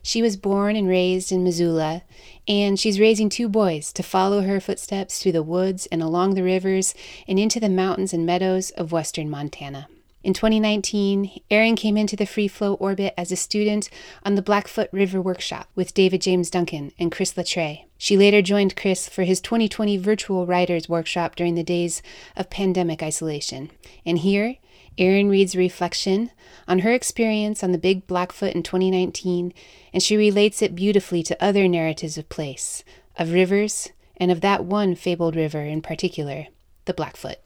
She 0.02 0.23
was 0.23 0.38
born 0.38 0.75
and 0.75 0.88
raised 0.88 1.30
in 1.30 1.45
Missoula, 1.45 2.02
and 2.49 2.80
she's 2.80 2.99
raising 2.99 3.28
two 3.28 3.47
boys 3.50 3.92
to 3.92 4.02
follow 4.02 4.40
her 4.40 4.59
footsteps 4.59 5.21
through 5.21 5.33
the 5.33 5.42
woods 5.42 5.85
and 5.92 6.02
along 6.02 6.33
the 6.33 6.42
rivers 6.42 6.95
and 7.28 7.38
into 7.38 7.61
the 7.61 7.68
mountains 7.68 8.14
and 8.14 8.25
meadows 8.25 8.71
of 8.71 8.90
western 8.90 9.28
Montana. 9.28 9.87
In 10.26 10.35
2019, 10.35 11.40
Erin 11.52 11.76
came 11.76 11.97
into 11.97 12.16
the 12.16 12.26
free 12.26 12.49
flow 12.49 12.75
orbit 12.75 13.14
as 13.16 13.30
a 13.30 13.37
student 13.37 13.88
on 14.25 14.35
the 14.35 14.42
Blackfoot 14.42 14.88
River 14.90 15.23
Workshop 15.23 15.68
with 15.76 15.95
David 15.95 16.21
James 16.21 16.50
Duncan 16.50 16.90
and 16.99 17.12
Chris 17.12 17.37
La 17.37 17.45
Tray. 17.45 17.87
She 17.97 18.16
later 18.16 18.42
joined 18.42 18.75
Chris 18.75 19.09
for 19.09 19.23
his 19.23 19.40
2020 19.40 19.97
virtual 19.99 20.45
writers 20.45 20.88
workshop 20.88 21.37
during 21.37 21.54
the 21.54 21.62
days 21.62 22.02
of 22.37 22.50
pandemic 22.50 23.04
isolation. 23.04 23.71
And 24.04 24.18
here, 24.18 24.56
Erin 24.99 25.28
reads 25.28 25.54
a 25.54 25.59
reflection 25.59 26.33
on 26.66 26.80
her 26.80 26.90
experience 26.90 27.62
on 27.62 27.71
the 27.71 27.78
Big 27.78 28.09
Blackfoot 28.09 28.56
in 28.56 28.64
2019, 28.64 29.54
and 29.92 30.02
she 30.02 30.16
relates 30.16 30.61
it 30.61 30.75
beautifully 30.75 31.23
to 31.23 31.40
other 31.40 31.68
narratives 31.68 32.18
of 32.18 32.28
place, 32.28 32.83
of 33.16 33.30
rivers, 33.30 33.90
and 34.16 34.33
of 34.33 34.40
that 34.40 34.64
one 34.64 34.97
fabled 34.97 35.37
river 35.37 35.61
in 35.61 35.83
particular, 35.83 36.49
the 36.87 36.95
Blackfoot. 36.95 37.38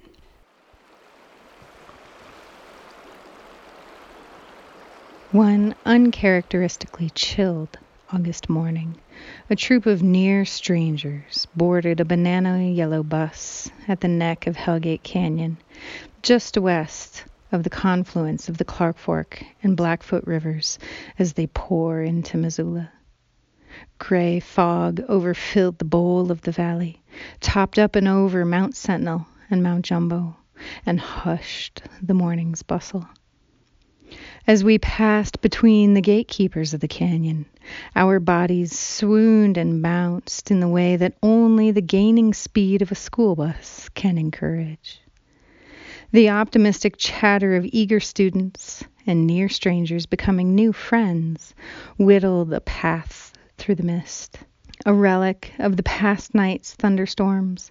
One 5.33 5.77
uncharacteristically 5.87 7.11
chilled 7.11 7.79
August 8.13 8.49
morning, 8.49 8.97
a 9.49 9.55
troop 9.55 9.87
of 9.87 10.03
near 10.03 10.45
strangers 10.45 11.47
boarded 11.55 12.01
a 12.01 12.05
banana 12.05 12.65
yellow 12.65 13.05
bus 13.05 13.71
at 13.87 14.01
the 14.01 14.09
neck 14.09 14.49
of 14.49 14.57
Hellgate 14.57 15.05
Canyon, 15.05 15.59
just 16.23 16.59
west 16.59 17.27
of 17.53 17.63
the 17.63 17.71
confluence 17.71 18.49
of 18.49 18.59
the 18.59 18.65
Clark 18.65 18.99
Fork 18.99 19.45
and 19.63 19.77
Blackfoot 19.77 20.27
rivers 20.27 20.81
as 21.17 21.35
they 21.35 21.47
pour 21.47 22.03
into 22.03 22.37
Missoula. 22.37 22.91
Gray 23.99 24.41
fog 24.41 25.01
overfilled 25.09 25.79
the 25.79 25.85
bowl 25.85 26.33
of 26.33 26.41
the 26.41 26.51
valley, 26.51 27.05
topped 27.39 27.79
up 27.79 27.95
and 27.95 28.09
over 28.09 28.45
Mount 28.45 28.75
Sentinel 28.75 29.29
and 29.49 29.63
Mount 29.63 29.85
Jumbo, 29.85 30.37
and 30.85 30.99
hushed 30.99 31.83
the 32.03 32.15
morning's 32.15 32.65
bustle. 32.65 33.07
As 34.47 34.65
we 34.65 34.79
passed 34.79 35.41
between 35.41 35.95
the 35.95 36.01
gatekeepers 36.01 36.75
of 36.75 36.81
the 36.81 36.89
canyon, 36.89 37.47
our 37.95 38.19
bodies 38.19 38.77
swooned 38.77 39.57
and 39.57 39.83
bounced 39.83 40.51
in 40.51 40.61
the 40.61 40.69
way 40.69 40.97
that 40.97 41.17
only 41.23 41.71
the 41.71 41.81
gaining 41.81 42.35
speed 42.35 42.83
of 42.83 42.91
a 42.91 42.97
school 42.97 43.37
bus 43.37 43.89
can 43.95 44.19
encourage. 44.19 45.01
The 46.13 46.31
optimistic 46.31 46.97
chatter 46.99 47.55
of 47.55 47.67
eager 47.71 48.01
students 48.01 48.83
and 49.07 49.27
near 49.27 49.49
strangers 49.49 50.07
becoming 50.07 50.55
new 50.55 50.73
friends 50.73 51.55
whittled 51.99 52.51
the 52.51 52.61
path 52.61 53.33
through 53.59 53.77
the 53.77 53.85
mist. 53.85 54.39
A 54.87 54.95
relic 54.95 55.53
of 55.59 55.77
the 55.77 55.83
past 55.83 56.35
night's 56.35 56.73
thunderstorms, 56.73 57.71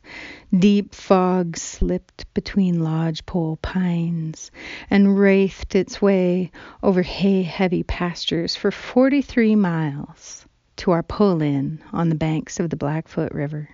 deep 0.55 0.93
fog 0.93 1.57
slipped 1.57 2.31
between 2.35 2.83
lodgepole 2.83 3.57
pines 3.63 4.51
and 4.91 5.17
wraithed 5.17 5.73
its 5.73 5.99
way 6.03 6.51
over 6.83 7.01
hay 7.01 7.41
heavy 7.41 7.81
pastures 7.81 8.55
for 8.55 8.69
43 8.69 9.55
miles 9.55 10.45
to 10.75 10.91
our 10.91 11.01
pull 11.01 11.41
in 11.41 11.81
on 11.91 12.09
the 12.09 12.15
banks 12.15 12.59
of 12.59 12.69
the 12.69 12.75
Blackfoot 12.75 13.31
River. 13.31 13.69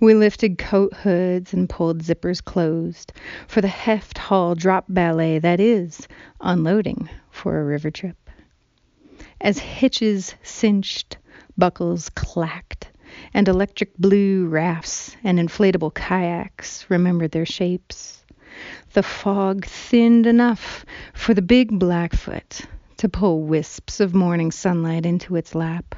We 0.00 0.14
lifted 0.14 0.56
coat 0.56 0.94
hoods 0.94 1.52
and 1.52 1.68
pulled 1.68 1.98
zippers 2.02 2.42
closed 2.42 3.12
for 3.46 3.60
the 3.60 3.68
heft 3.68 4.16
haul 4.16 4.54
drop 4.54 4.86
ballet 4.88 5.38
that 5.40 5.60
is 5.60 6.08
unloading 6.40 7.10
for 7.30 7.60
a 7.60 7.64
river 7.64 7.90
trip. 7.90 8.16
As 9.42 9.58
hitches 9.58 10.34
cinched, 10.42 11.18
buckles 11.56 12.08
clacked, 12.10 12.90
and 13.34 13.48
electric 13.48 13.96
blue 13.96 14.46
rafts 14.46 15.16
and 15.24 15.38
inflatable 15.38 15.94
kayaks 15.94 16.86
remembered 16.88 17.30
their 17.32 17.46
shapes, 17.46 18.24
the 18.92 19.02
fog 19.02 19.64
thinned 19.64 20.26
enough 20.26 20.84
for 21.14 21.34
the 21.34 21.42
big 21.42 21.78
Blackfoot 21.78 22.62
to 22.96 23.08
pull 23.08 23.42
wisps 23.42 24.00
of 24.00 24.14
morning 24.14 24.50
sunlight 24.50 25.06
into 25.06 25.36
its 25.36 25.54
lap. 25.54 25.94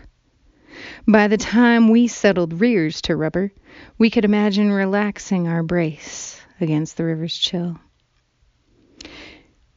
By 1.06 1.28
the 1.28 1.36
time 1.36 1.88
we 1.88 2.08
settled 2.08 2.60
rears 2.60 3.00
to 3.02 3.16
rubber, 3.16 3.52
we 3.98 4.10
could 4.10 4.24
imagine 4.24 4.70
relaxing 4.70 5.48
our 5.48 5.62
brace 5.62 6.40
against 6.60 6.96
the 6.96 7.04
river's 7.04 7.36
chill. 7.36 7.78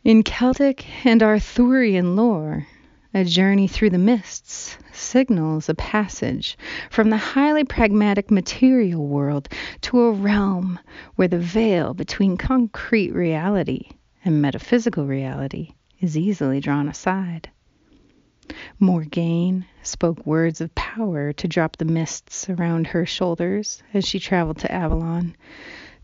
In 0.04 0.24
Celtic 0.24 0.86
and 1.06 1.24
Arthurian 1.24 2.16
lore, 2.16 2.68
a 3.14 3.24
journey 3.24 3.68
through 3.68 3.90
the 3.90 3.98
mists 3.98 4.78
signals 4.96 5.70
a 5.70 5.76
passage 5.76 6.58
from 6.90 7.10
the 7.10 7.18
highly 7.18 7.64
pragmatic 7.64 8.32
material 8.32 9.06
world 9.06 9.50
to 9.82 10.02
a 10.02 10.12
realm 10.12 10.80
where 11.16 11.28
the 11.28 11.38
veil 11.38 11.94
between 11.94 12.38
concrete 12.38 13.14
reality 13.14 13.90
and 14.24 14.42
metaphysical 14.42 15.06
reality 15.06 15.74
is 16.00 16.18
easily 16.18 16.60
drawn 16.60 16.88
aside. 16.88 17.50
Morgaine 18.80 19.66
spoke 19.82 20.26
words 20.26 20.62
of 20.62 20.74
power 20.76 21.34
to 21.34 21.48
drop 21.48 21.78
the 21.78 21.86
mists 21.86 22.50
around 22.50 22.88
her 22.88 23.06
shoulders 23.06 23.82
as 23.94 24.06
she 24.06 24.20
traveled 24.20 24.60
to 24.60 24.72
Avalon. 24.72 25.36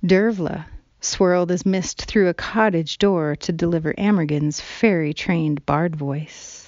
Dervla 0.04 0.66
swirled 1.00 1.52
as 1.52 1.66
mist 1.66 2.06
through 2.06 2.30
a 2.30 2.34
cottage 2.34 2.98
door 2.98 3.36
to 3.36 3.52
deliver 3.52 3.94
Amergen's 3.98 4.60
fairy 4.62 5.14
trained 5.14 5.66
bard 5.66 5.96
voice. 5.96 6.61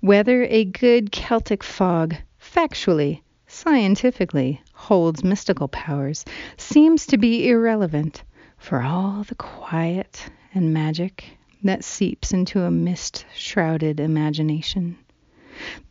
Whether 0.00 0.44
a 0.44 0.64
good 0.64 1.12
Celtic 1.12 1.62
fog 1.62 2.16
factually, 2.40 3.20
scientifically, 3.46 4.62
holds 4.72 5.22
mystical 5.22 5.68
powers 5.68 6.24
seems 6.56 7.06
to 7.06 7.18
be 7.18 7.48
irrelevant 7.48 8.22
for 8.56 8.80
all 8.82 9.24
the 9.24 9.34
quiet 9.34 10.30
and 10.54 10.72
magic 10.72 11.36
that 11.62 11.84
seeps 11.84 12.32
into 12.32 12.62
a 12.62 12.70
mist 12.70 13.26
shrouded 13.34 14.00
imagination. 14.00 14.96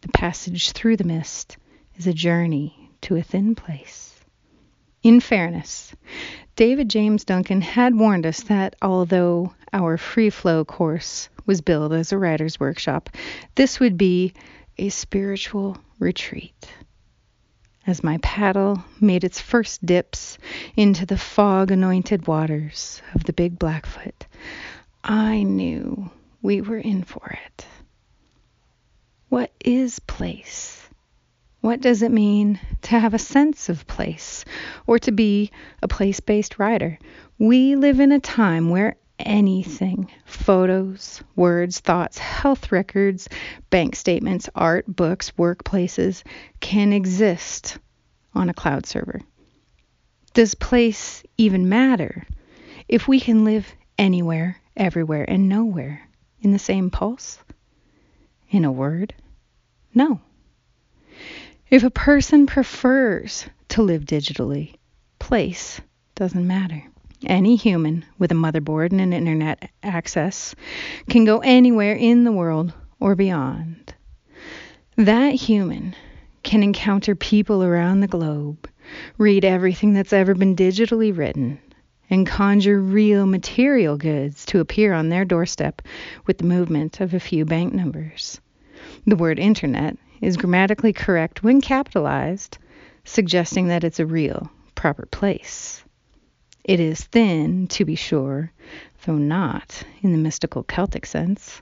The 0.01 0.10
passage 0.10 0.72
through 0.72 0.98
the 0.98 1.04
mist 1.04 1.58
is 1.96 2.08
a 2.08 2.13
journey 2.13 2.92
to 3.01 3.15
a 3.15 3.22
thin 3.22 3.56
place. 3.56 4.20
In 5.04 5.20
fairness, 5.20 5.94
David 6.56 6.89
James 6.89 7.24
Duncan 7.24 7.62
had 7.62 7.94
warned 7.96 8.25
us 8.25 8.42
that 8.44 8.75
although 8.82 9.54
our 9.72 9.98
free 9.98 10.30
flow 10.30 10.65
course 10.65 11.30
was 11.45 11.61
billed 11.61 11.93
as 11.93 12.11
a 12.11 12.17
writer's 12.17 12.59
workshop, 12.59 13.09
this 13.55 13.79
would 13.79 13.97
be 13.97 14.33
a 14.77 14.89
spiritual 14.89 15.77
retreat. 15.99 16.67
As 17.87 18.03
my 18.03 18.17
paddle 18.23 18.83
made 18.99 19.23
its 19.23 19.39
first 19.39 19.85
dips 19.85 20.37
into 20.75 21.05
the 21.05 21.17
fog 21.17 21.71
anointed 21.71 22.27
waters 22.27 23.01
of 23.13 23.23
the 23.25 23.33
Big 23.33 23.59
Blackfoot, 23.59 24.25
I 25.03 25.43
knew 25.43 26.09
we 26.41 26.61
were 26.61 26.79
in 26.79 27.03
for 27.03 27.37
it. 27.45 27.65
What 29.29 29.51
is 29.63 29.99
place? 29.99 30.81
What 31.61 31.81
does 31.81 32.01
it 32.01 32.11
mean 32.11 32.59
to 32.83 32.99
have 32.99 33.13
a 33.13 33.19
sense 33.19 33.69
of 33.69 33.87
place 33.87 34.45
or 34.85 34.99
to 34.99 35.11
be 35.11 35.51
a 35.81 35.87
place 35.87 36.19
based 36.19 36.59
writer? 36.59 36.99
We 37.37 37.75
live 37.75 37.99
in 37.99 38.11
a 38.11 38.19
time 38.19 38.69
where 38.69 38.95
anything 39.19 40.12
photos, 40.25 41.24
words, 41.36 41.79
thoughts, 41.79 42.17
health 42.17 42.72
records, 42.72 43.29
bank 43.69 43.95
statements, 43.95 44.50
art, 44.55 44.86
books, 44.88 45.31
workplaces 45.31 46.24
can 46.60 46.93
exist 46.93 47.77
on 48.34 48.50
a 48.50 48.53
cloud 48.53 48.86
server. 48.86 49.22
Does 50.34 50.53
place 50.55 51.24
even 51.38 51.69
matter 51.69 52.25
if 52.88 53.07
we 53.07 53.19
can 53.19 53.45
live 53.45 53.74
anywhere 53.98 54.57
everywhere 54.75 55.25
and 55.27 55.48
nowhere 55.48 56.01
in 56.41 56.51
the 56.51 56.60
same 56.60 56.89
pulse? 56.89 57.39
In 58.50 58.65
a 58.65 58.72
word, 58.72 59.13
no. 59.93 60.19
If 61.69 61.84
a 61.84 61.89
person 61.89 62.45
prefers 62.45 63.45
to 63.69 63.81
live 63.81 64.03
digitally, 64.03 64.75
place 65.19 65.81
doesn't 66.13 66.45
matter. 66.45 66.84
Any 67.25 67.55
human 67.55 68.05
with 68.20 68.32
a 68.32 68.36
motherboard 68.36 68.91
and 68.91 69.01
an 69.01 69.12
internet 69.12 69.72
access 69.82 70.53
can 71.10 71.25
go 71.25 71.39
anywhere 71.39 71.96
in 71.96 72.24
the 72.24 72.32
world 72.32 72.72
or 73.00 73.15
beyond. 73.15 73.96
That 74.96 75.34
human 75.34 75.96
can 76.44 76.62
encounter 76.62 77.15
people 77.15 77.63
around 77.63 78.01
the 78.01 78.08
globe, 78.08 78.70
read 79.17 79.44
everything 79.44 79.94
that's 79.94 80.13
ever 80.13 80.36
been 80.36 80.55
digitally 80.55 81.15
written, 81.15 81.60
and 82.12 82.27
conjure 82.27 82.79
real 82.79 83.25
material 83.25 83.98
goods 83.98 84.46
to 84.46 84.60
appear 84.60 84.94
on 84.94 85.10
their 85.10 85.25
doorstep 85.25 85.82
with 86.27 86.38
the 86.38 86.44
movement 86.44 87.01
of 87.01 87.15
a 87.15 87.20
few 87.20 87.44
bank 87.44 87.74
numbers. 87.74 88.39
The 89.08 89.15
word 89.15 89.39
internet 89.39 89.98
is 90.22 90.38
grammatically 90.38 90.94
correct 90.94 91.44
when 91.44 91.60
capitalized, 91.60 92.60
suggesting 93.03 93.67
that 93.70 93.84
it's 93.84 94.00
a 94.00 94.05
real, 94.05 94.51
proper 94.75 95.08
place. 95.08 95.84
It 96.65 96.79
is 96.79 97.03
thin, 97.03 97.67
to 97.67 97.86
be 97.86 97.93
sure, 97.93 98.51
though 99.05 99.19
not 99.19 99.84
in 100.01 100.12
the 100.12 100.17
mystical 100.17 100.63
Celtic 100.63 101.05
sense. 101.05 101.62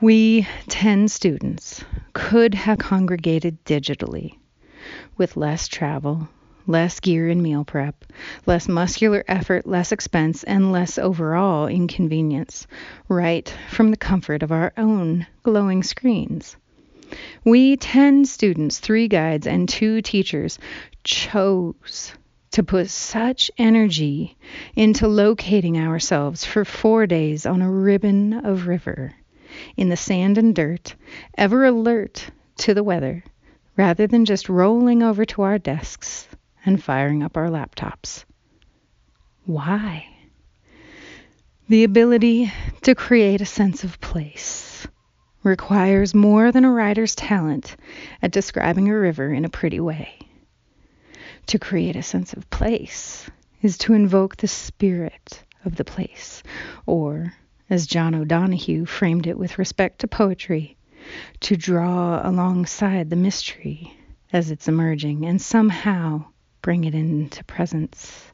We, 0.00 0.48
10 0.66 1.06
students, 1.06 1.84
could 2.14 2.52
have 2.54 2.78
congregated 2.78 3.64
digitally, 3.64 4.38
with 5.16 5.36
less 5.36 5.68
travel, 5.68 6.28
less 6.66 6.98
gear 6.98 7.28
and 7.28 7.40
meal 7.40 7.64
prep, 7.64 8.04
less 8.44 8.66
muscular 8.66 9.22
effort, 9.28 9.68
less 9.68 9.92
expense, 9.92 10.42
and 10.42 10.72
less 10.72 10.98
overall 10.98 11.68
inconvenience, 11.68 12.66
right 13.06 13.48
from 13.68 13.92
the 13.92 13.96
comfort 13.96 14.42
of 14.42 14.50
our 14.50 14.72
own 14.76 15.28
glowing 15.44 15.84
screens. 15.84 16.56
We 17.44 17.76
10 17.76 18.24
students, 18.24 18.80
three 18.80 19.06
guides, 19.06 19.46
and 19.46 19.68
two 19.68 20.02
teachers 20.02 20.58
chose 21.04 22.14
to 22.52 22.62
put 22.62 22.88
such 22.88 23.50
energy 23.58 24.36
into 24.74 25.08
locating 25.08 25.78
ourselves 25.78 26.44
for 26.44 26.64
four 26.64 27.06
days 27.06 27.46
on 27.46 27.62
a 27.62 27.70
ribbon 27.70 28.32
of 28.46 28.66
river 28.66 29.14
in 29.76 29.88
the 29.88 29.96
sand 29.96 30.38
and 30.38 30.54
dirt, 30.54 30.94
ever 31.36 31.64
alert 31.64 32.30
to 32.56 32.74
the 32.74 32.82
weather, 32.82 33.24
rather 33.76 34.06
than 34.06 34.24
just 34.24 34.48
rolling 34.48 35.02
over 35.02 35.24
to 35.24 35.42
our 35.42 35.58
desks 35.58 36.28
and 36.64 36.82
firing 36.82 37.22
up 37.22 37.36
our 37.36 37.48
laptops. 37.48 38.24
Why? 39.44 40.06
The 41.68 41.84
ability 41.84 42.52
to 42.82 42.94
create 42.94 43.40
a 43.40 43.46
sense 43.46 43.82
of 43.82 44.00
place 44.00 44.86
requires 45.42 46.14
more 46.14 46.52
than 46.52 46.64
a 46.64 46.70
writer's 46.70 47.14
talent 47.14 47.76
at 48.20 48.30
describing 48.30 48.88
a 48.88 48.96
river 48.96 49.32
in 49.32 49.44
a 49.44 49.48
pretty 49.48 49.80
way. 49.80 50.18
To 51.46 51.58
create 51.58 51.96
a 51.96 52.02
sense 52.02 52.32
of 52.32 52.48
place 52.50 53.28
is 53.60 53.76
to 53.78 53.94
invoke 53.94 54.36
the 54.36 54.48
spirit 54.48 55.42
of 55.64 55.76
the 55.76 55.84
place, 55.84 56.42
or, 56.86 57.34
as 57.68 57.86
John 57.86 58.14
O'Donohue 58.14 58.86
framed 58.86 59.26
it 59.26 59.38
with 59.38 59.58
respect 59.58 60.00
to 60.00 60.08
poetry, 60.08 60.76
to 61.40 61.56
draw 61.56 62.26
alongside 62.28 63.10
the 63.10 63.16
mystery 63.16 63.92
as 64.32 64.50
it's 64.50 64.68
emerging 64.68 65.26
and 65.26 65.40
somehow 65.40 66.24
bring 66.62 66.84
it 66.84 66.94
into 66.94 67.44
presence. 67.44 68.24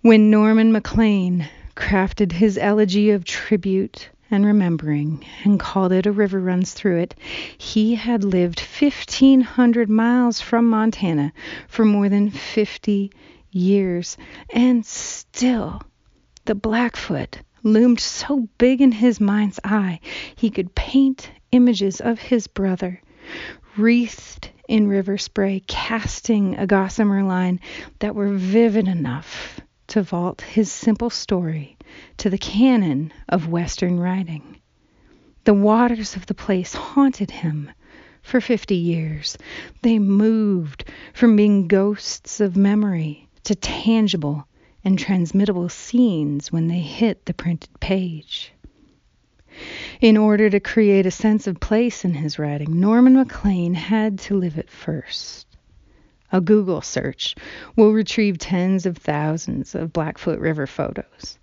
When 0.00 0.30
Norman 0.30 0.72
Maclean 0.72 1.46
crafted 1.76 2.32
his 2.32 2.56
elegy 2.58 3.10
of 3.10 3.24
tribute 3.24 4.08
and 4.30 4.44
remembering 4.44 5.24
and 5.44 5.58
called 5.58 5.92
it 5.92 6.06
A 6.06 6.12
River 6.12 6.40
Runs 6.40 6.72
Through 6.72 6.98
It, 6.98 7.14
he 7.56 7.94
had 7.94 8.24
lived 8.24 8.60
1,500 8.60 9.88
miles 9.88 10.40
from 10.40 10.68
Montana 10.68 11.32
for 11.68 11.84
more 11.84 12.08
than 12.08 12.30
50 12.30 13.10
years, 13.50 14.16
and 14.50 14.84
still 14.84 15.82
the 16.44 16.54
Blackfoot 16.54 17.38
loomed 17.62 18.00
so 18.00 18.48
big 18.58 18.80
in 18.80 18.92
his 18.92 19.20
mind's 19.20 19.58
eye 19.64 20.00
he 20.36 20.50
could 20.50 20.74
paint 20.74 21.30
images 21.52 22.00
of 22.00 22.18
his 22.18 22.46
brother, 22.46 23.00
wreathed 23.76 24.50
in 24.68 24.86
river 24.86 25.16
spray, 25.16 25.62
casting 25.66 26.56
a 26.56 26.66
gossamer 26.66 27.22
line 27.22 27.60
that 28.00 28.14
were 28.14 28.34
vivid 28.34 28.86
enough 28.86 29.60
to 29.88 30.02
vault 30.02 30.42
his 30.42 30.70
simple 30.70 31.10
story 31.10 31.76
to 32.18 32.30
the 32.30 32.38
canon 32.38 33.12
of 33.28 33.48
Western 33.48 33.98
writing. 33.98 34.60
The 35.44 35.54
waters 35.54 36.14
of 36.14 36.26
the 36.26 36.34
place 36.34 36.74
haunted 36.74 37.30
him 37.30 37.70
for 38.22 38.40
fifty 38.40 38.76
years. 38.76 39.38
They 39.82 39.98
moved 39.98 40.84
from 41.14 41.36
being 41.36 41.68
ghosts 41.68 42.40
of 42.40 42.56
memory 42.56 43.28
to 43.44 43.54
tangible 43.54 44.46
and 44.84 44.98
transmittable 44.98 45.68
scenes 45.68 46.52
when 46.52 46.68
they 46.68 46.80
hit 46.80 47.24
the 47.24 47.34
printed 47.34 47.80
page. 47.80 48.52
In 50.00 50.16
order 50.16 50.50
to 50.50 50.60
create 50.60 51.06
a 51.06 51.10
sense 51.10 51.46
of 51.46 51.58
place 51.58 52.04
in 52.04 52.14
his 52.14 52.38
writing, 52.38 52.78
Norman 52.78 53.14
Maclean 53.14 53.74
had 53.74 54.18
to 54.20 54.38
live 54.38 54.58
it 54.58 54.70
first. 54.70 55.47
A 56.30 56.40
Google 56.40 56.80
search 56.80 57.34
will 57.76 57.92
retrieve 57.92 58.38
tens 58.38 58.86
of 58.86 58.98
thousands 58.98 59.74
of 59.74 59.92
Blackfoot 59.92 60.38
River 60.38 60.66
photos. 60.66 61.38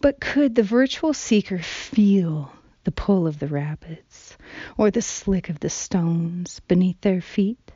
But 0.00 0.20
could 0.20 0.54
the 0.54 0.62
virtual 0.62 1.12
seeker 1.12 1.58
feel 1.58 2.52
the 2.84 2.92
pull 2.92 3.26
of 3.26 3.38
the 3.38 3.48
rapids 3.48 4.38
or 4.78 4.90
the 4.90 5.02
slick 5.02 5.48
of 5.50 5.60
the 5.60 5.70
stones 5.70 6.60
beneath 6.68 7.00
their 7.02 7.20
feet? 7.20 7.72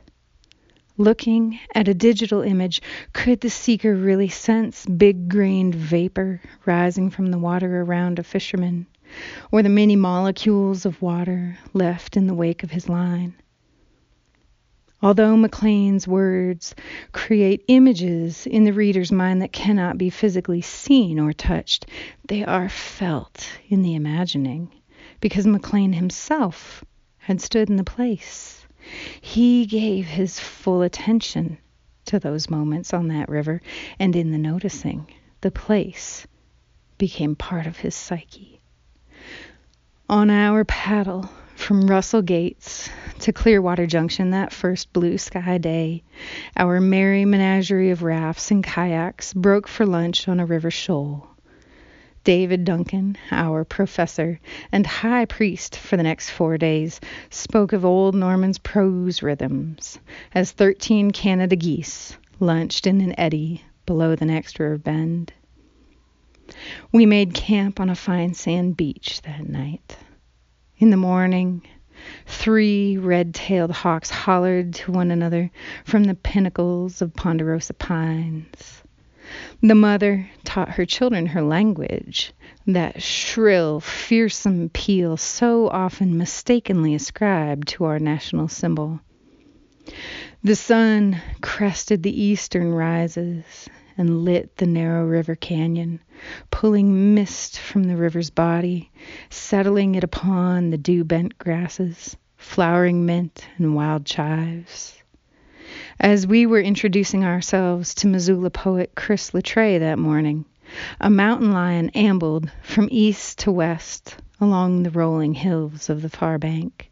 Looking 0.97 1.59
at 1.75 1.87
a 1.87 1.93
digital 1.93 2.41
image, 2.41 2.81
could 3.13 3.41
the 3.41 3.49
seeker 3.49 3.95
really 3.95 4.29
sense 4.29 4.85
big 4.85 5.29
grained 5.29 5.75
vapor 5.75 6.41
rising 6.65 7.09
from 7.09 7.27
the 7.27 7.37
water 7.37 7.81
around 7.81 8.17
a 8.17 8.23
fisherman? 8.23 8.87
or 9.51 9.61
the 9.63 9.69
many 9.69 9.95
molecules 9.95 10.85
of 10.85 11.01
water 11.01 11.57
left 11.73 12.17
in 12.17 12.27
the 12.27 12.33
wake 12.33 12.63
of 12.63 12.71
his 12.71 12.89
line. 12.89 13.33
Although 15.05 15.37
Maclean's 15.37 16.07
words 16.07 16.73
create 17.11 17.63
images 17.67 18.47
in 18.47 18.63
the 18.63 18.73
reader's 18.73 19.11
mind 19.11 19.39
that 19.43 19.51
cannot 19.53 19.99
be 19.99 20.09
physically 20.09 20.61
seen 20.61 21.19
or 21.19 21.31
touched, 21.31 21.85
they 22.27 22.43
are 22.43 22.69
felt 22.69 23.47
in 23.67 23.83
the 23.83 23.93
imagining, 23.93 24.71
because 25.21 25.45
Maclean 25.45 25.93
himself 25.93 26.83
had 27.19 27.39
stood 27.39 27.69
in 27.69 27.75
the 27.75 27.83
place. 27.83 28.65
He 29.21 29.67
gave 29.67 30.07
his 30.07 30.39
full 30.39 30.81
attention 30.81 31.59
to 32.05 32.17
those 32.17 32.49
moments 32.49 32.91
on 32.91 33.07
that 33.09 33.29
river, 33.29 33.61
and 33.99 34.15
in 34.15 34.31
the 34.31 34.39
noticing, 34.39 35.05
the 35.41 35.51
place 35.51 36.25
became 36.97 37.35
part 37.35 37.67
of 37.67 37.77
his 37.77 37.93
psyche. 37.93 38.59
On 40.09 40.31
our 40.31 40.65
paddle 40.65 41.29
from 41.65 41.87
Russell 41.87 42.21
Gates 42.21 42.91
to 43.21 43.33
Clearwater 43.33 43.87
Junction 43.87 44.29
that 44.29 44.53
first 44.53 44.93
blue 44.93 45.17
sky 45.17 45.57
day, 45.57 46.03
our 46.55 46.79
merry 46.79 47.25
menagerie 47.25 47.89
of 47.89 48.03
rafts 48.03 48.51
and 48.51 48.63
kayaks 48.63 49.33
broke 49.33 49.67
for 49.67 49.83
lunch 49.83 50.27
on 50.27 50.39
a 50.39 50.45
river 50.45 50.69
shoal. 50.69 51.27
David 52.23 52.65
Duncan, 52.65 53.17
our 53.31 53.65
professor 53.65 54.39
and 54.71 54.85
high 54.85 55.25
priest 55.25 55.75
for 55.75 55.97
the 55.97 56.03
next 56.03 56.29
four 56.29 56.59
days, 56.59 57.01
spoke 57.31 57.73
of 57.73 57.83
old 57.83 58.13
Norman's 58.13 58.59
prose 58.59 59.23
rhythms 59.23 59.97
as 60.35 60.51
13 60.51 61.09
Canada 61.09 61.55
geese 61.55 62.15
lunched 62.39 62.85
in 62.85 63.01
an 63.01 63.19
eddy 63.19 63.63
below 63.87 64.15
the 64.15 64.25
next 64.25 64.59
river 64.59 64.77
bend. 64.77 65.33
We 66.91 67.07
made 67.07 67.33
camp 67.33 67.79
on 67.79 67.89
a 67.89 67.95
fine 67.95 68.35
sand 68.35 68.77
beach 68.77 69.23
that 69.23 69.49
night. 69.49 69.97
In 70.77 70.89
the 70.89 70.97
morning, 70.97 71.61
three 72.25 72.97
red 72.97 73.33
tailed 73.33 73.71
hawks 73.71 74.09
hollered 74.09 74.73
to 74.73 74.91
one 74.91 75.09
another 75.09 75.49
from 75.85 76.03
the 76.03 76.15
pinnacles 76.15 77.01
of 77.01 77.13
ponderosa 77.13 77.73
pines. 77.73 78.83
The 79.61 79.73
mother 79.73 80.29
taught 80.43 80.71
her 80.71 80.85
children 80.85 81.27
her 81.27 81.41
language, 81.41 82.33
that 82.67 83.01
shrill, 83.01 83.79
fearsome 83.79 84.67
peal 84.67 85.15
so 85.15 85.69
often 85.69 86.17
mistakenly 86.17 86.93
ascribed 86.93 87.69
to 87.69 87.85
our 87.85 87.97
national 87.97 88.49
symbol. 88.49 88.99
The 90.43 90.57
sun 90.57 91.21
crested 91.39 92.03
the 92.03 92.21
eastern 92.21 92.73
rises, 92.73 93.69
and 93.97 94.23
lit 94.25 94.57
the 94.57 94.65
narrow 94.65 95.05
river 95.05 95.35
canyon, 95.35 95.99
pulling 96.51 97.13
mist 97.13 97.59
from 97.59 97.83
the 97.83 97.95
river's 97.95 98.29
body, 98.29 98.91
settling 99.29 99.95
it 99.95 100.03
upon 100.03 100.69
the 100.69 100.77
dew 100.77 101.03
bent 101.03 101.37
grasses, 101.37 102.15
flowering 102.37 103.05
mint 103.05 103.47
and 103.57 103.75
wild 103.75 104.05
chives. 104.05 105.01
As 105.99 106.27
we 106.27 106.45
were 106.45 106.59
introducing 106.61 107.23
ourselves 107.23 107.93
to 107.95 108.07
Missoula 108.07 108.49
poet 108.49 108.91
Chris 108.95 109.33
La 109.33 109.41
Tray 109.41 109.77
that 109.77 109.97
morning, 109.97 110.45
a 110.99 111.09
mountain 111.09 111.51
lion 111.51 111.89
ambled 111.95 112.51
from 112.61 112.87
east 112.91 113.39
to 113.39 113.51
west 113.51 114.15
along 114.39 114.83
the 114.83 114.91
rolling 114.91 115.33
hills 115.33 115.89
of 115.89 116.01
the 116.01 116.09
far 116.09 116.37
bank. 116.37 116.91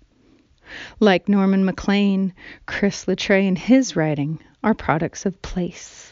Like 0.99 1.29
Norman 1.29 1.65
Maclean, 1.65 2.33
Chris 2.65 3.07
La 3.07 3.13
Tray 3.15 3.47
and 3.47 3.57
his 3.57 3.95
writing 3.95 4.39
are 4.63 4.73
products 4.73 5.25
of 5.25 5.41
place. 5.41 6.02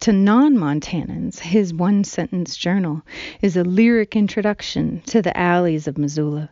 To 0.00 0.12
non 0.12 0.56
Montanans, 0.56 1.40
his 1.40 1.74
one 1.74 2.04
sentence 2.04 2.56
journal 2.56 3.02
is 3.42 3.54
a 3.54 3.64
lyric 3.64 4.16
introduction 4.16 5.02
to 5.02 5.20
the 5.20 5.36
alleys 5.36 5.86
of 5.86 5.98
Missoula, 5.98 6.48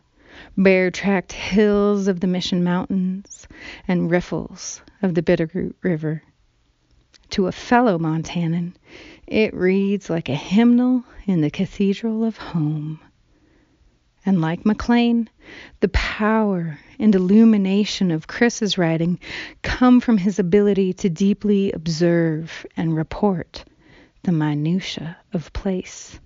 bare 0.55 0.91
tracked 0.91 1.31
hills 1.31 2.07
of 2.07 2.19
the 2.19 2.27
Mission 2.27 2.63
Mountains, 2.63 3.47
and 3.87 4.11
riffles 4.11 4.83
of 5.01 5.15
the 5.15 5.23
Bitterroot 5.23 5.73
River. 5.81 6.21
To 7.31 7.47
a 7.47 7.51
fellow 7.51 7.97
Montanan, 7.97 8.75
it 9.25 9.51
reads 9.55 10.11
like 10.11 10.29
a 10.29 10.35
hymnal 10.35 11.03
in 11.25 11.41
the 11.41 11.49
cathedral 11.49 12.23
of 12.23 12.37
home. 12.37 12.99
And 14.29 14.41
like 14.41 14.63
Maclean, 14.63 15.27
the 15.79 15.87
power 15.87 16.77
and 16.99 17.15
illumination 17.15 18.11
of 18.11 18.27
Chris's 18.27 18.77
writing 18.77 19.17
come 19.63 19.99
from 19.99 20.19
his 20.19 20.37
ability 20.37 20.93
to 20.93 21.09
deeply 21.09 21.71
observe 21.71 22.63
and 22.77 22.95
report 22.95 23.65
the 24.21 24.31
minutiae 24.31 25.17
of 25.33 25.51
place. 25.51 26.19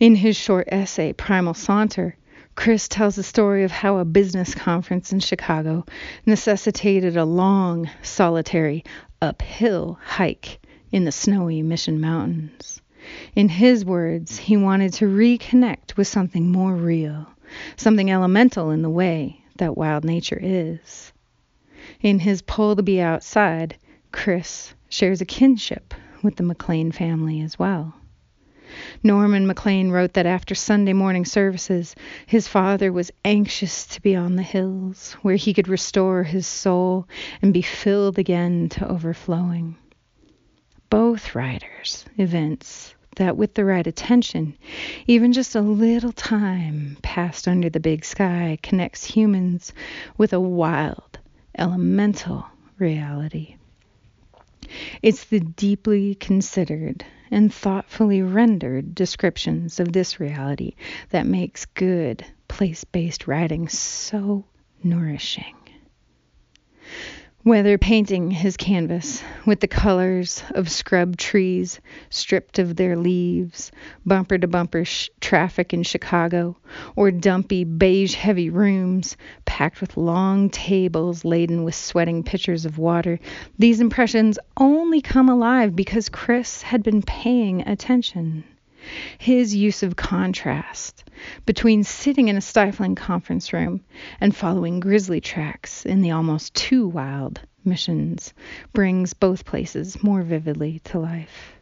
In 0.00 0.16
his 0.16 0.36
short 0.36 0.66
essay, 0.72 1.12
Primal 1.12 1.54
Saunter, 1.54 2.16
Chris 2.56 2.88
tells 2.88 3.14
the 3.14 3.22
story 3.22 3.62
of 3.62 3.70
how 3.70 3.98
a 3.98 4.04
business 4.04 4.52
conference 4.52 5.12
in 5.12 5.20
Chicago 5.20 5.84
necessitated 6.26 7.16
a 7.16 7.24
long, 7.24 7.88
solitary, 8.02 8.82
uphill 9.22 10.00
hike 10.02 10.58
in 10.90 11.04
the 11.04 11.12
snowy 11.12 11.62
Mission 11.62 12.00
Mountains. 12.00 12.80
In 13.34 13.48
his 13.48 13.84
words, 13.84 14.36
he 14.36 14.56
wanted 14.56 14.94
to 14.94 15.04
reconnect 15.04 15.96
with 15.96 16.08
something 16.08 16.50
more 16.50 16.74
real, 16.74 17.28
something 17.76 18.10
elemental 18.10 18.70
in 18.70 18.82
the 18.82 18.90
way 18.90 19.40
that 19.58 19.76
wild 19.76 20.04
nature 20.04 20.40
is. 20.42 21.12
In 22.00 22.18
his 22.18 22.42
Pull 22.42 22.74
to 22.74 22.82
Be 22.82 23.00
Outside, 23.00 23.76
Chris 24.10 24.74
shares 24.88 25.20
a 25.20 25.24
kinship 25.24 25.94
with 26.20 26.34
the 26.34 26.42
Maclean 26.42 26.90
family 26.90 27.40
as 27.40 27.56
well. 27.60 27.94
Norman 29.04 29.46
Maclean 29.46 29.92
wrote 29.92 30.14
that 30.14 30.26
after 30.26 30.56
Sunday 30.56 30.92
morning 30.92 31.24
services, 31.24 31.94
his 32.26 32.48
father 32.48 32.92
was 32.92 33.12
anxious 33.24 33.86
to 33.86 34.02
be 34.02 34.16
on 34.16 34.34
the 34.34 34.42
hills 34.42 35.12
where 35.22 35.36
he 35.36 35.54
could 35.54 35.68
restore 35.68 36.24
his 36.24 36.46
soul 36.48 37.06
and 37.40 37.54
be 37.54 37.62
filled 37.62 38.18
again 38.18 38.68
to 38.70 38.88
overflowing. 38.88 39.76
Both 40.90 41.36
writers 41.36 42.04
events 42.16 42.96
that 43.18 43.36
with 43.36 43.54
the 43.54 43.64
right 43.64 43.86
attention, 43.86 44.56
even 45.06 45.32
just 45.32 45.54
a 45.54 45.60
little 45.60 46.12
time 46.12 46.96
passed 47.02 47.46
under 47.46 47.68
the 47.68 47.78
big 47.80 48.04
sky 48.04 48.58
connects 48.62 49.04
humans 49.04 49.72
with 50.16 50.32
a 50.32 50.40
wild, 50.40 51.18
elemental 51.56 52.46
reality. 52.78 53.56
It's 55.02 55.24
the 55.24 55.40
deeply 55.40 56.14
considered 56.14 57.04
and 57.30 57.52
thoughtfully 57.52 58.22
rendered 58.22 58.94
descriptions 58.94 59.80
of 59.80 59.92
this 59.92 60.18
reality 60.18 60.74
that 61.10 61.26
makes 61.26 61.66
good 61.66 62.24
place 62.48 62.84
based 62.84 63.26
writing 63.26 63.68
so 63.68 64.44
nourishing. 64.82 65.54
Whether 67.48 67.78
painting 67.78 68.30
his 68.30 68.58
canvas 68.58 69.22
with 69.46 69.60
the 69.60 69.68
colors 69.68 70.44
of 70.50 70.70
scrub 70.70 71.16
trees 71.16 71.80
stripped 72.10 72.58
of 72.58 72.76
their 72.76 72.94
leaves, 72.94 73.72
bumper 74.04 74.36
to 74.36 74.46
bumper 74.46 74.84
sh- 74.84 75.08
traffic 75.18 75.72
in 75.72 75.82
Chicago, 75.82 76.58
or 76.94 77.10
dumpy 77.10 77.64
beige 77.64 78.16
heavy 78.16 78.50
rooms 78.50 79.16
packed 79.46 79.80
with 79.80 79.96
long 79.96 80.50
tables 80.50 81.24
laden 81.24 81.64
with 81.64 81.74
sweating 81.74 82.22
pitchers 82.22 82.66
of 82.66 82.76
water, 82.76 83.18
these 83.58 83.80
impressions 83.80 84.38
only 84.58 85.00
come 85.00 85.30
alive 85.30 85.74
because 85.74 86.10
Chris 86.10 86.60
had 86.60 86.82
been 86.82 87.00
paying 87.00 87.66
attention 87.66 88.44
his 89.18 89.54
use 89.54 89.82
of 89.82 89.96
contrast 89.96 91.04
between 91.46 91.84
sitting 91.84 92.28
in 92.28 92.36
a 92.36 92.40
stifling 92.40 92.94
conference 92.94 93.52
room 93.52 93.80
and 94.20 94.36
following 94.36 94.80
grizzly 94.80 95.20
tracks 95.20 95.84
in 95.84 96.00
the 96.00 96.10
almost 96.10 96.54
too 96.54 96.86
wild 96.86 97.40
missions 97.64 98.32
brings 98.72 99.14
both 99.14 99.44
places 99.44 100.02
more 100.02 100.22
vividly 100.22 100.80
to 100.84 100.98
life. 100.98 101.54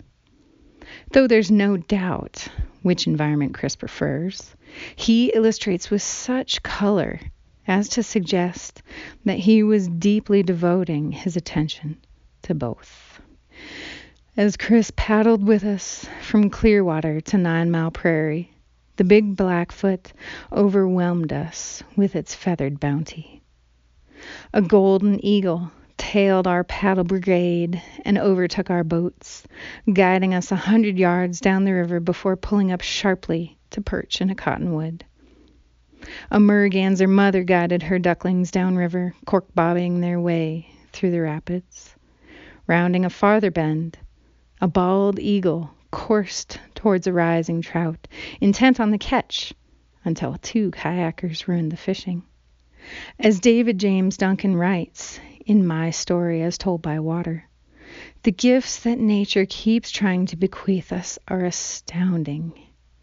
Though 1.12 1.26
there's 1.26 1.50
no 1.50 1.76
doubt 1.76 2.48
which 2.82 3.06
environment 3.06 3.54
Chris 3.54 3.76
prefers, 3.76 4.54
he 4.94 5.32
illustrates 5.34 5.90
with 5.90 6.02
such 6.02 6.62
color 6.62 7.20
as 7.66 7.88
to 7.90 8.02
suggest 8.02 8.82
that 9.24 9.38
he 9.38 9.62
was 9.62 9.88
deeply 9.88 10.42
devoting 10.42 11.12
his 11.12 11.36
attention 11.36 11.98
to 12.42 12.54
both. 12.54 13.05
As 14.38 14.58
Chris 14.58 14.92
paddled 14.94 15.46
with 15.46 15.64
us 15.64 16.06
from 16.20 16.50
Clearwater 16.50 17.22
to 17.22 17.38
Nine 17.38 17.70
Mile 17.70 17.90
Prairie, 17.90 18.52
the 18.96 19.04
big 19.04 19.34
Blackfoot 19.34 20.12
overwhelmed 20.52 21.32
us 21.32 21.82
with 21.96 22.14
its 22.14 22.34
feathered 22.34 22.78
bounty. 22.78 23.40
A 24.52 24.60
golden 24.60 25.24
eagle 25.24 25.72
tailed 25.96 26.46
our 26.46 26.64
paddle 26.64 27.04
brigade 27.04 27.82
and 28.04 28.18
overtook 28.18 28.68
our 28.68 28.84
boats, 28.84 29.46
guiding 29.90 30.34
us 30.34 30.52
a 30.52 30.56
hundred 30.56 30.98
yards 30.98 31.40
down 31.40 31.64
the 31.64 31.72
river 31.72 31.98
before 31.98 32.36
pulling 32.36 32.70
up 32.70 32.82
sharply 32.82 33.56
to 33.70 33.80
perch 33.80 34.20
in 34.20 34.28
a 34.28 34.34
cottonwood. 34.34 35.02
A 36.30 36.38
merganser 36.38 37.08
mother 37.08 37.42
guided 37.42 37.84
her 37.84 37.98
ducklings 37.98 38.50
downriver, 38.50 39.14
cork 39.24 39.46
bobbing 39.54 40.02
their 40.02 40.20
way 40.20 40.68
through 40.92 41.12
the 41.12 41.22
rapids. 41.22 41.94
Rounding 42.66 43.06
a 43.06 43.10
farther 43.10 43.50
bend, 43.50 43.96
a 44.60 44.68
bald 44.68 45.18
eagle 45.18 45.70
coursed 45.90 46.58
towards 46.74 47.06
a 47.06 47.12
rising 47.12 47.60
trout, 47.62 48.08
intent 48.40 48.80
on 48.80 48.90
the 48.90 48.98
catch, 48.98 49.52
until 50.04 50.36
two 50.38 50.70
kayakers 50.70 51.46
ruined 51.46 51.70
the 51.72 51.76
fishing. 51.76 52.22
As 53.18 53.40
David 53.40 53.78
James 53.78 54.16
Duncan 54.16 54.56
writes 54.56 55.20
in 55.44 55.66
My 55.66 55.90
Story 55.90 56.42
as 56.42 56.58
Told 56.58 56.82
by 56.82 57.00
Water, 57.00 57.44
the 58.22 58.32
gifts 58.32 58.80
that 58.80 58.98
nature 58.98 59.46
keeps 59.48 59.90
trying 59.90 60.26
to 60.26 60.36
bequeath 60.36 60.92
us 60.92 61.18
are 61.28 61.44
astounding 61.44 62.52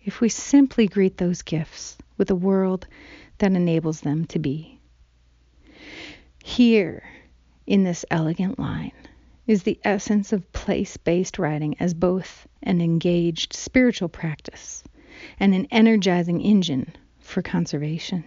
if 0.03 0.21
we 0.21 0.29
simply 0.29 0.87
greet 0.87 1.17
those 1.17 1.41
gifts 1.41 1.97
with 2.17 2.29
a 2.29 2.35
world 2.35 2.87
that 3.37 3.53
enables 3.53 4.01
them 4.01 4.25
to 4.25 4.39
be. 4.39 4.79
Here, 6.43 7.03
in 7.65 7.83
this 7.83 8.05
elegant 8.11 8.59
line, 8.59 8.91
is 9.47 9.63
the 9.63 9.79
essence 9.83 10.31
of 10.31 10.51
place 10.53 10.97
based 10.97 11.37
writing 11.37 11.75
as 11.79 11.93
both 11.93 12.47
an 12.61 12.81
engaged 12.81 13.53
spiritual 13.53 14.09
practice 14.09 14.83
and 15.39 15.53
an 15.53 15.67
energizing 15.71 16.41
engine 16.41 16.95
for 17.19 17.41
conservation. 17.41 18.23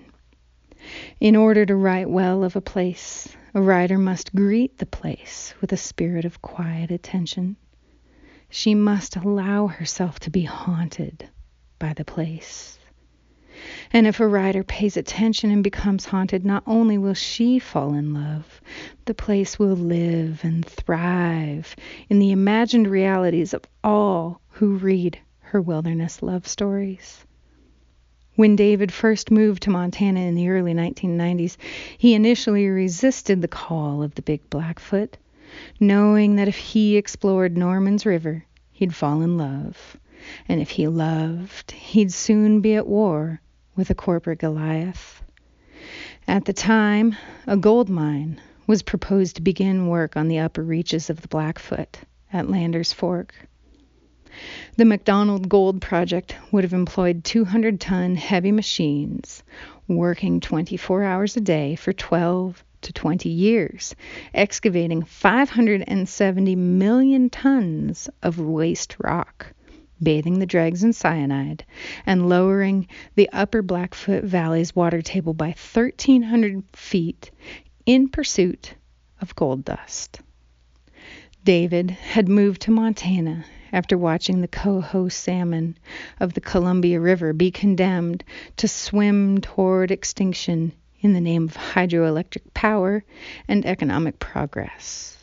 In 1.21 1.35
order 1.35 1.67
to 1.67 1.75
write 1.75 2.11
well 2.11 2.45
of 2.45 2.55
a 2.55 2.61
place, 2.61 3.35
a 3.55 3.63
writer 3.63 3.99
must 3.99 4.35
greet 4.35 4.79
the 4.79 4.87
place 4.87 5.55
with 5.61 5.73
a 5.73 5.77
spirit 5.77 6.25
of 6.25 6.43
quiet 6.43 6.91
attention. 6.91 7.57
She 8.51 8.75
must 8.75 9.17
allow 9.17 9.67
herself 9.67 10.21
to 10.21 10.31
be 10.31 10.43
haunted 10.43 11.29
by 11.79 11.95
the 11.95 12.05
place. 12.05 12.79
And 13.93 14.07
if 14.07 14.21
a 14.21 14.29
writer 14.29 14.63
pays 14.63 14.99
attention 14.99 15.51
and 15.51 15.65
becomes 15.65 16.05
haunted, 16.05 16.45
not 16.45 16.63
only 16.67 16.99
will 16.99 17.15
she 17.15 17.59
fall 17.59 17.95
in 17.95 18.13
love, 18.13 18.61
the 19.07 19.15
place 19.15 19.59
will 19.59 19.75
live 19.77 20.41
and 20.43 20.67
thrive 20.67 21.75
in 22.11 22.19
the 22.19 22.31
imagined 22.31 22.89
realities 22.89 23.55
of 23.55 23.65
all 23.83 24.43
who 24.51 24.77
read 24.77 25.19
her 25.39 25.63
wilderness 25.63 26.23
love 26.23 26.47
stories. 26.47 27.25
When 28.35 28.55
David 28.55 28.93
first 28.93 29.31
moved 29.31 29.63
to 29.63 29.71
Montana 29.71 30.21
in 30.21 30.35
the 30.35 30.51
early 30.51 30.75
1990s, 30.75 31.57
he 31.97 32.13
initially 32.13 32.69
resisted 32.69 33.41
the 33.41 33.49
call 33.49 34.03
of 34.03 34.15
the 34.15 34.23
Big 34.23 34.51
Blackfoot, 34.51 35.17
knowing 35.81 36.37
that 36.37 36.49
if 36.49 36.59
he 36.59 36.99
explored 36.99 37.57
Norman's 37.57 38.05
River, 38.05 38.45
he'd 38.73 38.95
fall 38.95 39.23
in 39.23 39.39
love. 39.39 39.97
And 40.49 40.61
if 40.61 40.71
he 40.71 40.87
loved, 40.87 41.71
he'd 41.71 42.13
soon 42.13 42.61
be 42.61 42.75
at 42.75 42.87
war 42.87 43.41
with 43.77 43.91
a 43.91 43.95
corporate 43.95 44.39
Goliath. 44.39 45.23
At 46.27 46.47
the 46.47 46.53
time, 46.53 47.15
a 47.47 47.57
gold 47.57 47.89
mine 47.89 48.41
was 48.67 48.83
proposed 48.83 49.37
to 49.37 49.43
begin 49.43 49.89
work 49.89 50.17
on 50.17 50.29
the 50.29 50.41
upper 50.41 50.63
reaches 50.63 51.11
of 51.11 51.21
the 51.21 51.29
Blackfoot 51.29 51.99
at 52.33 52.51
Landers 52.51 52.93
Fork. 52.93 53.35
The 54.77 54.85
McDonald 54.85 55.49
Gold 55.49 55.81
Project 55.81 56.35
would 56.51 56.65
have 56.65 56.75
employed 56.75 57.25
200 57.25 57.81
ton 57.81 58.17
heavy 58.17 58.53
machines 58.53 59.43
working 59.89 60.41
24 60.41 61.05
hours 61.05 61.37
a 61.37 61.41
day 61.41 61.77
for 61.77 61.93
12 61.93 62.65
to 62.83 62.93
20 62.93 63.29
years, 63.29 63.95
excavating 64.35 65.05
570 65.05 66.57
million 66.57 67.31
tons 67.31 68.09
of 68.23 68.39
waste 68.39 68.97
rock 68.99 69.53
bathing 70.03 70.39
the 70.39 70.47
dregs 70.47 70.85
in 70.85 70.93
cyanide, 70.93 71.65
and 72.05 72.29
lowering 72.29 72.87
the 73.15 73.29
upper 73.33 73.63
Blackfoot 73.63 74.25
Valley's 74.25 74.77
water 74.77 75.03
table 75.03 75.35
by 75.35 75.49
1,300 75.49 76.63
feet 76.73 77.31
in 77.87 78.09
pursuit 78.09 78.75
of 79.21 79.35
gold 79.35 79.65
dust. 79.65 80.21
David 81.45 81.91
had 81.91 82.29
moved 82.29 82.63
to 82.63 82.71
Montana 82.71 83.45
after 83.73 83.97
watching 83.97 84.41
the 84.41 84.49
coho 84.49 85.09
salmon 85.09 85.77
of 86.19 86.35
the 86.35 86.41
Columbia 86.41 87.01
River 87.01 87.33
be 87.33 87.51
condemned 87.51 88.25
to 88.57 88.67
swim 88.67 89.41
toward 89.41 89.91
extinction 89.91 90.73
in 91.01 91.13
the 91.13 91.21
name 91.21 91.45
of 91.45 91.57
hydroelectric 91.57 92.53
power 92.55 93.05
and 93.47 93.65
economic 93.65 94.19
progress. 94.19 95.17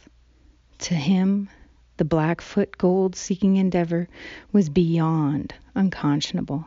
To 0.79 0.93
him, 0.93 1.49
the 1.97 2.05
Blackfoot 2.05 2.77
gold 2.77 3.15
seeking 3.15 3.57
endeavor 3.57 4.07
was 4.51 4.69
beyond 4.69 5.53
unconscionable. 5.75 6.65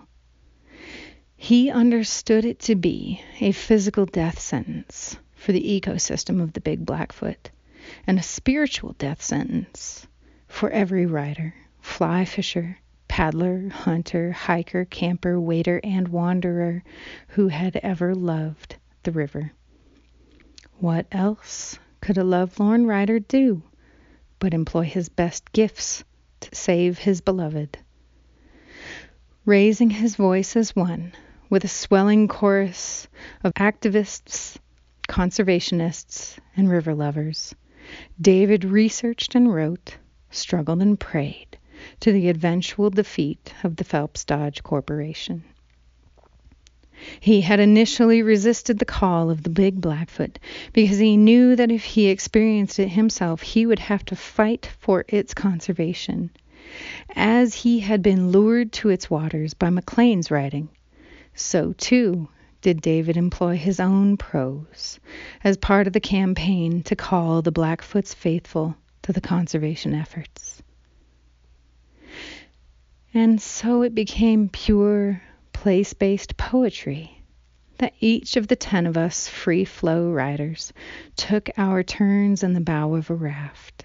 He 1.37 1.71
understood 1.71 2.45
it 2.45 2.59
to 2.61 2.75
be 2.75 3.21
a 3.41 3.53
physical 3.53 4.07
death 4.07 4.39
sentence 4.39 5.19
for 5.35 5.53
the 5.53 5.81
ecosystem 5.81 6.41
of 6.41 6.53
the 6.53 6.61
Big 6.61 6.87
Blackfoot 6.87 7.51
and 8.07 8.19
a 8.19 8.23
spiritual 8.23 8.95
death 8.99 9.23
sentence 9.23 10.07
for 10.49 10.71
every 10.71 11.07
rider, 11.07 11.55
fly 11.81 12.25
fisher, 12.25 12.79
paddler, 13.09 13.69
hunter, 13.69 14.33
hiker, 14.33 14.85
camper, 14.85 15.41
wader, 15.41 15.81
and 15.85 16.09
wanderer 16.09 16.83
who 17.29 17.49
had 17.49 17.77
ever 17.83 18.15
loved 18.15 18.77
the 19.03 19.12
river. 19.12 19.53
What 20.79 21.07
else 21.12 21.79
could 22.01 22.19
a 22.19 22.25
lovelorn 22.25 22.87
rider 22.87 23.19
do 23.19 23.62
but 24.38 24.55
employ 24.55 24.83
his 24.83 25.09
best 25.09 25.53
gifts 25.53 26.05
to 26.40 26.55
save 26.55 26.99
his 26.99 27.20
beloved? 27.20 27.79
Raising 29.44 29.90
his 29.90 30.16
voice 30.16 30.57
as 30.57 30.75
one, 30.75 31.12
with 31.49 31.64
a 31.64 31.68
swelling 31.68 32.29
chorus 32.29 33.09
of 33.44 33.53
activists, 33.55 34.57
conservationists, 35.09 36.38
and 36.57 36.68
river 36.68 36.94
lovers, 36.94 37.55
David 38.20 38.64
researched 38.64 39.35
and 39.35 39.55
wrote, 39.55 39.96
struggled 40.31 40.83
and 40.83 40.99
prayed 40.99 41.59
to 42.01 42.12
the 42.12 42.29
eventual 42.29 42.90
defeat 42.90 43.55
of 43.62 43.77
the 43.77 43.85
Phelps 43.85 44.25
Dodge 44.25 44.62
Corporation. 44.62 45.44
He 47.21 47.41
had 47.41 47.61
initially 47.61 48.23
resisted 48.23 48.79
the 48.79 48.85
call 48.85 49.31
of 49.31 49.43
the 49.43 49.51
big 49.51 49.81
Blackfoot 49.81 50.39
because 50.73 50.99
he 50.99 51.17
knew 51.17 51.57
that 51.57 51.71
if 51.71 51.85
he 51.85 52.07
experienced 52.07 52.79
it 52.79 52.89
himself, 52.89 53.43
he 53.43 53.67
would 53.67 53.79
have 53.79 54.05
to 54.07 54.17
fight 54.17 54.71
for 54.79 55.05
its 55.09 55.35
conservation. 55.35 56.31
As 57.15 57.55
he 57.55 57.81
had 57.81 58.03
been 58.03 58.31
lured 58.31 58.73
to 58.73 58.89
its 58.89 59.11
waters 59.11 59.55
by 59.55 59.71
Maclean's 59.71 60.31
writing, 60.31 60.69
so 61.35 61.75
too 61.75 62.29
did 62.63 62.81
David 62.81 63.17
employ 63.17 63.57
his 63.57 63.79
own 63.79 64.17
prose 64.17 64.99
as 65.45 65.57
part 65.57 65.87
of 65.87 65.93
the 65.93 66.01
campaign 66.01 66.83
to 66.83 66.97
call 66.97 67.43
the 67.43 67.53
Blackfoot's 67.53 68.15
faithful 68.15 68.75
to 69.03 69.13
the 69.13 69.21
conservation 69.21 69.95
efforts. 69.95 70.63
And 73.15 73.41
so 73.41 73.83
it 73.83 73.95
became 73.95 74.49
pure, 74.49 75.23
place 75.67 75.95
based 75.95 76.37
poetry 76.37 77.25
that 77.79 77.93
each 77.99 78.37
of 78.37 78.47
the 78.47 78.55
ten 78.55 78.87
of 78.87 78.97
us 78.97 79.27
free 79.27 79.65
flow 79.65 80.13
riders 80.13 80.73
took 81.17 81.51
our 81.57 81.83
turns 81.83 82.45
in 82.45 82.53
the 82.53 82.61
bow 82.61 82.95
of 82.95 83.11
a 83.11 83.15
raft, 83.17 83.85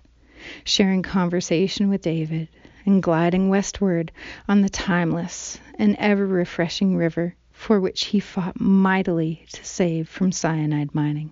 sharing 0.63 1.01
conversation 1.01 1.89
with 1.89 2.03
David 2.03 2.47
and 2.85 3.01
gliding 3.01 3.49
westward 3.49 4.11
on 4.47 4.61
the 4.61 4.69
timeless 4.69 5.59
and 5.79 5.95
ever 5.97 6.27
refreshing 6.27 6.95
river 6.95 7.33
for 7.51 7.79
which 7.79 8.05
he 8.05 8.19
fought 8.19 8.61
mightily 8.61 9.43
to 9.51 9.65
save 9.65 10.07
from 10.07 10.31
cyanide 10.31 10.93
mining. 10.93 11.31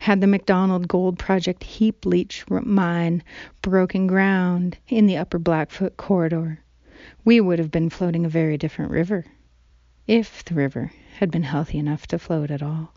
Had 0.00 0.20
the 0.20 0.26
McDonald 0.26 0.88
Gold 0.88 1.18
Project 1.18 1.64
heap 1.64 2.04
leach 2.04 2.44
mine 2.50 3.22
broken 3.62 4.06
ground 4.06 4.76
in 4.88 5.06
the 5.06 5.16
upper 5.16 5.38
Blackfoot 5.38 5.96
corridor, 5.96 6.58
we 7.24 7.40
would 7.40 7.58
have 7.58 7.70
been 7.70 7.90
floating 7.90 8.24
a 8.24 8.28
very 8.28 8.56
different 8.56 8.90
river, 8.90 9.24
if 10.06 10.44
the 10.44 10.54
river 10.54 10.92
had 11.18 11.30
been 11.30 11.42
healthy 11.42 11.78
enough 11.78 12.06
to 12.06 12.18
float 12.18 12.50
at 12.50 12.62
all. 12.62 12.92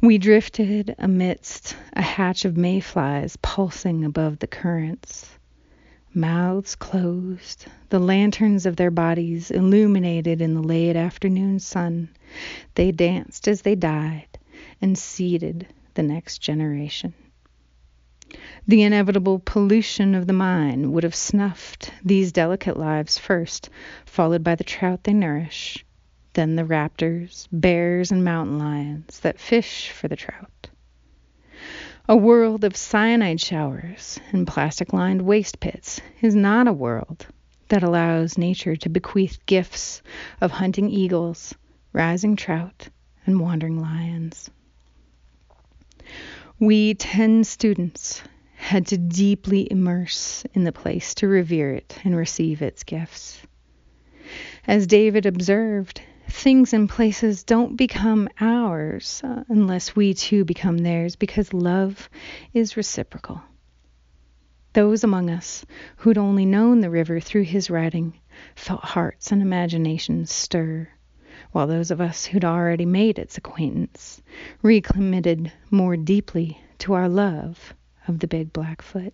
We 0.00 0.18
drifted 0.18 0.94
amidst 0.98 1.76
a 1.92 2.02
hatch 2.02 2.44
of 2.44 2.56
mayflies 2.56 3.36
pulsing 3.42 4.04
above 4.04 4.38
the 4.38 4.46
currents, 4.46 5.28
mouths 6.14 6.74
closed, 6.74 7.66
the 7.88 7.98
lanterns 7.98 8.66
of 8.66 8.76
their 8.76 8.90
bodies 8.90 9.50
illuminated 9.50 10.40
in 10.40 10.54
the 10.54 10.62
late 10.62 10.96
afternoon 10.96 11.58
sun. 11.58 12.08
They 12.74 12.92
danced 12.92 13.48
as 13.48 13.62
they 13.62 13.74
died 13.74 14.28
and 14.80 14.96
seeded 14.96 15.66
the 15.94 16.02
next 16.02 16.38
generation. 16.38 17.12
The 18.68 18.82
inevitable 18.82 19.40
pollution 19.40 20.14
of 20.14 20.26
the 20.26 20.32
mine 20.32 20.92
would 20.92 21.02
have 21.02 21.14
snuffed 21.14 21.92
these 22.04 22.30
delicate 22.30 22.76
lives 22.76 23.18
first, 23.18 23.70
followed 24.04 24.44
by 24.44 24.54
the 24.54 24.64
trout 24.64 25.04
they 25.04 25.12
nourish, 25.12 25.84
then 26.34 26.54
the 26.54 26.64
raptors, 26.64 27.48
bears, 27.50 28.12
and 28.12 28.24
mountain 28.24 28.58
lions 28.58 29.20
that 29.20 29.40
fish 29.40 29.90
for 29.90 30.06
the 30.06 30.16
trout. 30.16 30.68
A 32.08 32.16
world 32.16 32.64
of 32.64 32.76
cyanide 32.76 33.40
showers 33.40 34.20
and 34.32 34.46
plastic 34.46 34.92
lined 34.92 35.22
waste 35.22 35.60
pits 35.60 36.00
is 36.20 36.34
not 36.34 36.68
a 36.68 36.72
world 36.72 37.26
that 37.68 37.82
allows 37.82 38.38
nature 38.38 38.76
to 38.76 38.88
bequeath 38.88 39.38
gifts 39.46 40.02
of 40.40 40.50
hunting 40.50 40.88
eagles, 40.90 41.54
rising 41.92 42.36
trout, 42.36 42.88
and 43.26 43.40
wandering 43.40 43.80
lions. 43.80 44.50
We 46.60 46.92
ten 46.92 47.42
students 47.44 48.22
had 48.54 48.86
to 48.88 48.98
deeply 48.98 49.66
immerse 49.70 50.44
in 50.52 50.64
the 50.64 50.72
place 50.72 51.14
to 51.14 51.26
revere 51.26 51.72
it 51.72 51.98
and 52.04 52.14
receive 52.14 52.60
its 52.60 52.84
gifts. 52.84 53.40
As 54.66 54.86
David 54.86 55.24
observed, 55.24 56.02
things 56.28 56.74
and 56.74 56.86
places 56.86 57.44
don't 57.44 57.76
become 57.76 58.28
ours 58.38 59.22
unless 59.48 59.96
we 59.96 60.12
too 60.12 60.44
become 60.44 60.76
theirs 60.76 61.16
because 61.16 61.54
love 61.54 62.10
is 62.52 62.76
reciprocal. 62.76 63.40
Those 64.74 65.02
among 65.02 65.30
us 65.30 65.64
who'd 65.96 66.18
only 66.18 66.44
known 66.44 66.80
the 66.80 66.90
river 66.90 67.20
through 67.20 67.44
his 67.44 67.70
writing 67.70 68.20
felt 68.54 68.84
hearts 68.84 69.32
and 69.32 69.40
imaginations 69.40 70.30
stir, 70.30 70.88
while 71.52 71.66
those 71.66 71.90
of 71.90 72.00
us 72.00 72.26
who'd 72.26 72.44
already 72.44 72.86
made 72.86 73.18
its 73.18 73.36
acquaintance 73.36 74.22
recommitted 74.62 75.52
more 75.70 75.96
deeply 75.96 76.60
to 76.78 76.92
our 76.92 77.08
love 77.08 77.74
of 78.06 78.18
the 78.20 78.26
big 78.26 78.52
Blackfoot. 78.52 79.12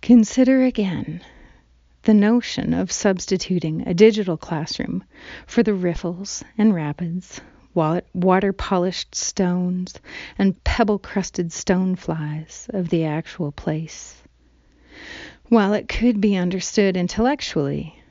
Consider 0.00 0.64
again 0.64 1.22
the 2.02 2.14
notion 2.14 2.74
of 2.74 2.90
substituting 2.90 3.86
a 3.86 3.94
digital 3.94 4.36
classroom 4.36 5.04
for 5.46 5.62
the 5.62 5.74
riffles 5.74 6.42
and 6.58 6.74
rapids, 6.74 7.40
water 7.74 8.52
polished 8.52 9.14
stones, 9.14 9.94
and 10.36 10.62
pebble 10.64 10.98
crusted 10.98 11.52
stone 11.52 11.94
flies 11.94 12.68
of 12.74 12.88
the 12.88 13.04
actual 13.04 13.52
place. 13.52 14.22
While 15.48 15.72
it 15.72 15.88
could 15.88 16.20
be 16.20 16.36
understood 16.36 16.96
intellectually, 16.96 18.01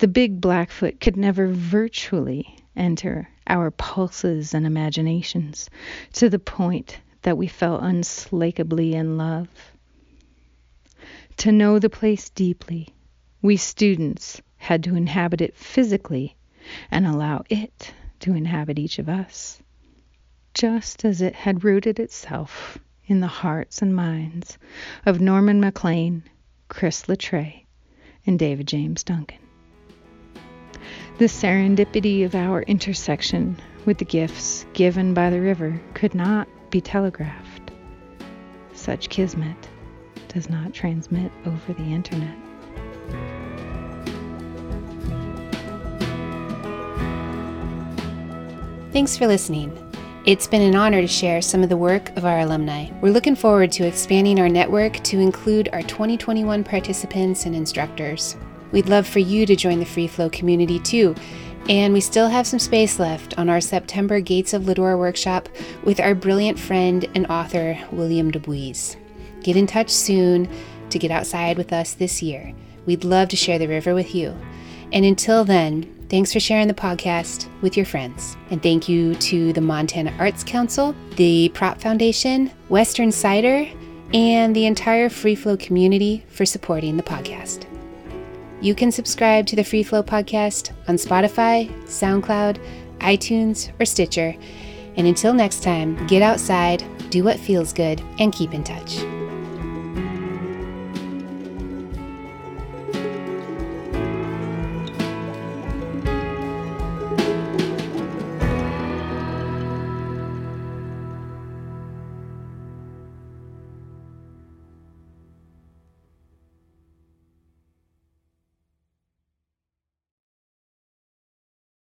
the 0.00 0.08
big 0.08 0.40
Blackfoot 0.40 0.98
could 0.98 1.18
never 1.18 1.46
virtually 1.46 2.56
enter 2.74 3.28
our 3.46 3.70
pulses 3.70 4.54
and 4.54 4.66
imaginations 4.66 5.68
to 6.14 6.30
the 6.30 6.38
point 6.38 6.98
that 7.20 7.36
we 7.36 7.46
fell 7.46 7.78
unslakably 7.78 8.94
in 8.94 9.18
love. 9.18 9.48
To 11.36 11.52
know 11.52 11.78
the 11.78 11.90
place 11.90 12.30
deeply, 12.30 12.88
we 13.42 13.58
students 13.58 14.40
had 14.56 14.84
to 14.84 14.96
inhabit 14.96 15.42
it 15.42 15.54
physically 15.54 16.34
and 16.90 17.06
allow 17.06 17.44
it 17.50 17.92
to 18.20 18.34
inhabit 18.34 18.78
each 18.78 18.98
of 18.98 19.08
us, 19.10 19.60
just 20.54 21.04
as 21.04 21.20
it 21.20 21.34
had 21.34 21.62
rooted 21.62 22.00
itself 22.00 22.78
in 23.04 23.20
the 23.20 23.26
hearts 23.26 23.82
and 23.82 23.94
minds 23.94 24.56
of 25.04 25.20
Norman 25.20 25.60
Maclean, 25.60 26.22
Chris 26.68 27.06
La 27.06 27.16
Tray, 27.18 27.66
and 28.26 28.38
David 28.38 28.66
James 28.66 29.04
Duncan. 29.04 29.49
The 31.18 31.26
serendipity 31.26 32.24
of 32.24 32.34
our 32.34 32.62
intersection 32.62 33.56
with 33.86 33.98
the 33.98 34.04
gifts 34.04 34.66
given 34.72 35.14
by 35.14 35.30
the 35.30 35.40
river 35.40 35.80
could 35.94 36.14
not 36.14 36.48
be 36.70 36.80
telegraphed. 36.80 37.70
Such 38.72 39.08
kismet 39.08 39.68
does 40.28 40.48
not 40.48 40.72
transmit 40.72 41.32
over 41.44 41.72
the 41.72 41.82
internet. 41.82 42.36
Thanks 48.92 49.16
for 49.16 49.26
listening. 49.26 49.76
It's 50.26 50.46
been 50.46 50.62
an 50.62 50.76
honor 50.76 51.00
to 51.00 51.06
share 51.06 51.40
some 51.40 51.62
of 51.62 51.68
the 51.70 51.76
work 51.76 52.14
of 52.16 52.24
our 52.24 52.40
alumni. 52.40 52.90
We're 53.00 53.12
looking 53.12 53.34
forward 53.34 53.72
to 53.72 53.86
expanding 53.86 54.38
our 54.38 54.48
network 54.48 54.94
to 55.04 55.18
include 55.18 55.70
our 55.72 55.82
2021 55.82 56.62
participants 56.62 57.46
and 57.46 57.56
instructors. 57.56 58.36
We'd 58.72 58.88
love 58.88 59.06
for 59.06 59.18
you 59.18 59.46
to 59.46 59.56
join 59.56 59.78
the 59.78 59.84
Free 59.84 60.06
Flow 60.06 60.30
community 60.30 60.78
too. 60.78 61.14
And 61.68 61.92
we 61.92 62.00
still 62.00 62.28
have 62.28 62.46
some 62.46 62.58
space 62.58 62.98
left 62.98 63.38
on 63.38 63.48
our 63.48 63.60
September 63.60 64.20
Gates 64.20 64.52
of 64.52 64.62
Lodore 64.62 64.98
workshop 64.98 65.48
with 65.84 66.00
our 66.00 66.14
brilliant 66.14 66.58
friend 66.58 67.08
and 67.14 67.26
author, 67.26 67.78
William 67.92 68.32
deBuys. 68.32 68.96
Get 69.42 69.56
in 69.56 69.66
touch 69.66 69.90
soon 69.90 70.48
to 70.90 70.98
get 70.98 71.10
outside 71.10 71.56
with 71.56 71.72
us 71.72 71.94
this 71.94 72.22
year. 72.22 72.54
We'd 72.86 73.04
love 73.04 73.28
to 73.28 73.36
share 73.36 73.58
the 73.58 73.68
river 73.68 73.94
with 73.94 74.14
you. 74.14 74.36
And 74.92 75.04
until 75.04 75.44
then, 75.44 75.94
Thanks 76.10 76.32
for 76.32 76.40
sharing 76.40 76.66
the 76.66 76.74
podcast 76.74 77.48
with 77.62 77.76
your 77.76 77.86
friends. 77.86 78.36
And 78.50 78.60
thank 78.60 78.88
you 78.88 79.14
to 79.14 79.52
the 79.52 79.60
Montana 79.60 80.12
Arts 80.18 80.42
Council, 80.42 80.92
the 81.14 81.50
Prop 81.50 81.80
Foundation, 81.80 82.50
Western 82.68 83.12
Cider, 83.12 83.68
and 84.12 84.54
the 84.56 84.66
entire 84.66 85.08
Free 85.08 85.36
Flow 85.36 85.56
community 85.56 86.24
for 86.28 86.44
supporting 86.44 86.96
the 86.96 87.04
podcast. 87.04 87.69
You 88.60 88.74
can 88.74 88.92
subscribe 88.92 89.46
to 89.46 89.56
the 89.56 89.62
Freeflow 89.62 90.04
podcast 90.04 90.72
on 90.86 90.96
Spotify, 90.96 91.70
SoundCloud, 91.84 92.60
iTunes, 92.98 93.72
or 93.80 93.86
Stitcher. 93.86 94.34
And 94.96 95.06
until 95.06 95.32
next 95.32 95.62
time, 95.62 96.06
get 96.06 96.20
outside, 96.20 96.84
do 97.10 97.24
what 97.24 97.38
feels 97.38 97.72
good, 97.72 98.02
and 98.18 98.32
keep 98.32 98.52
in 98.52 98.62
touch. 98.62 98.98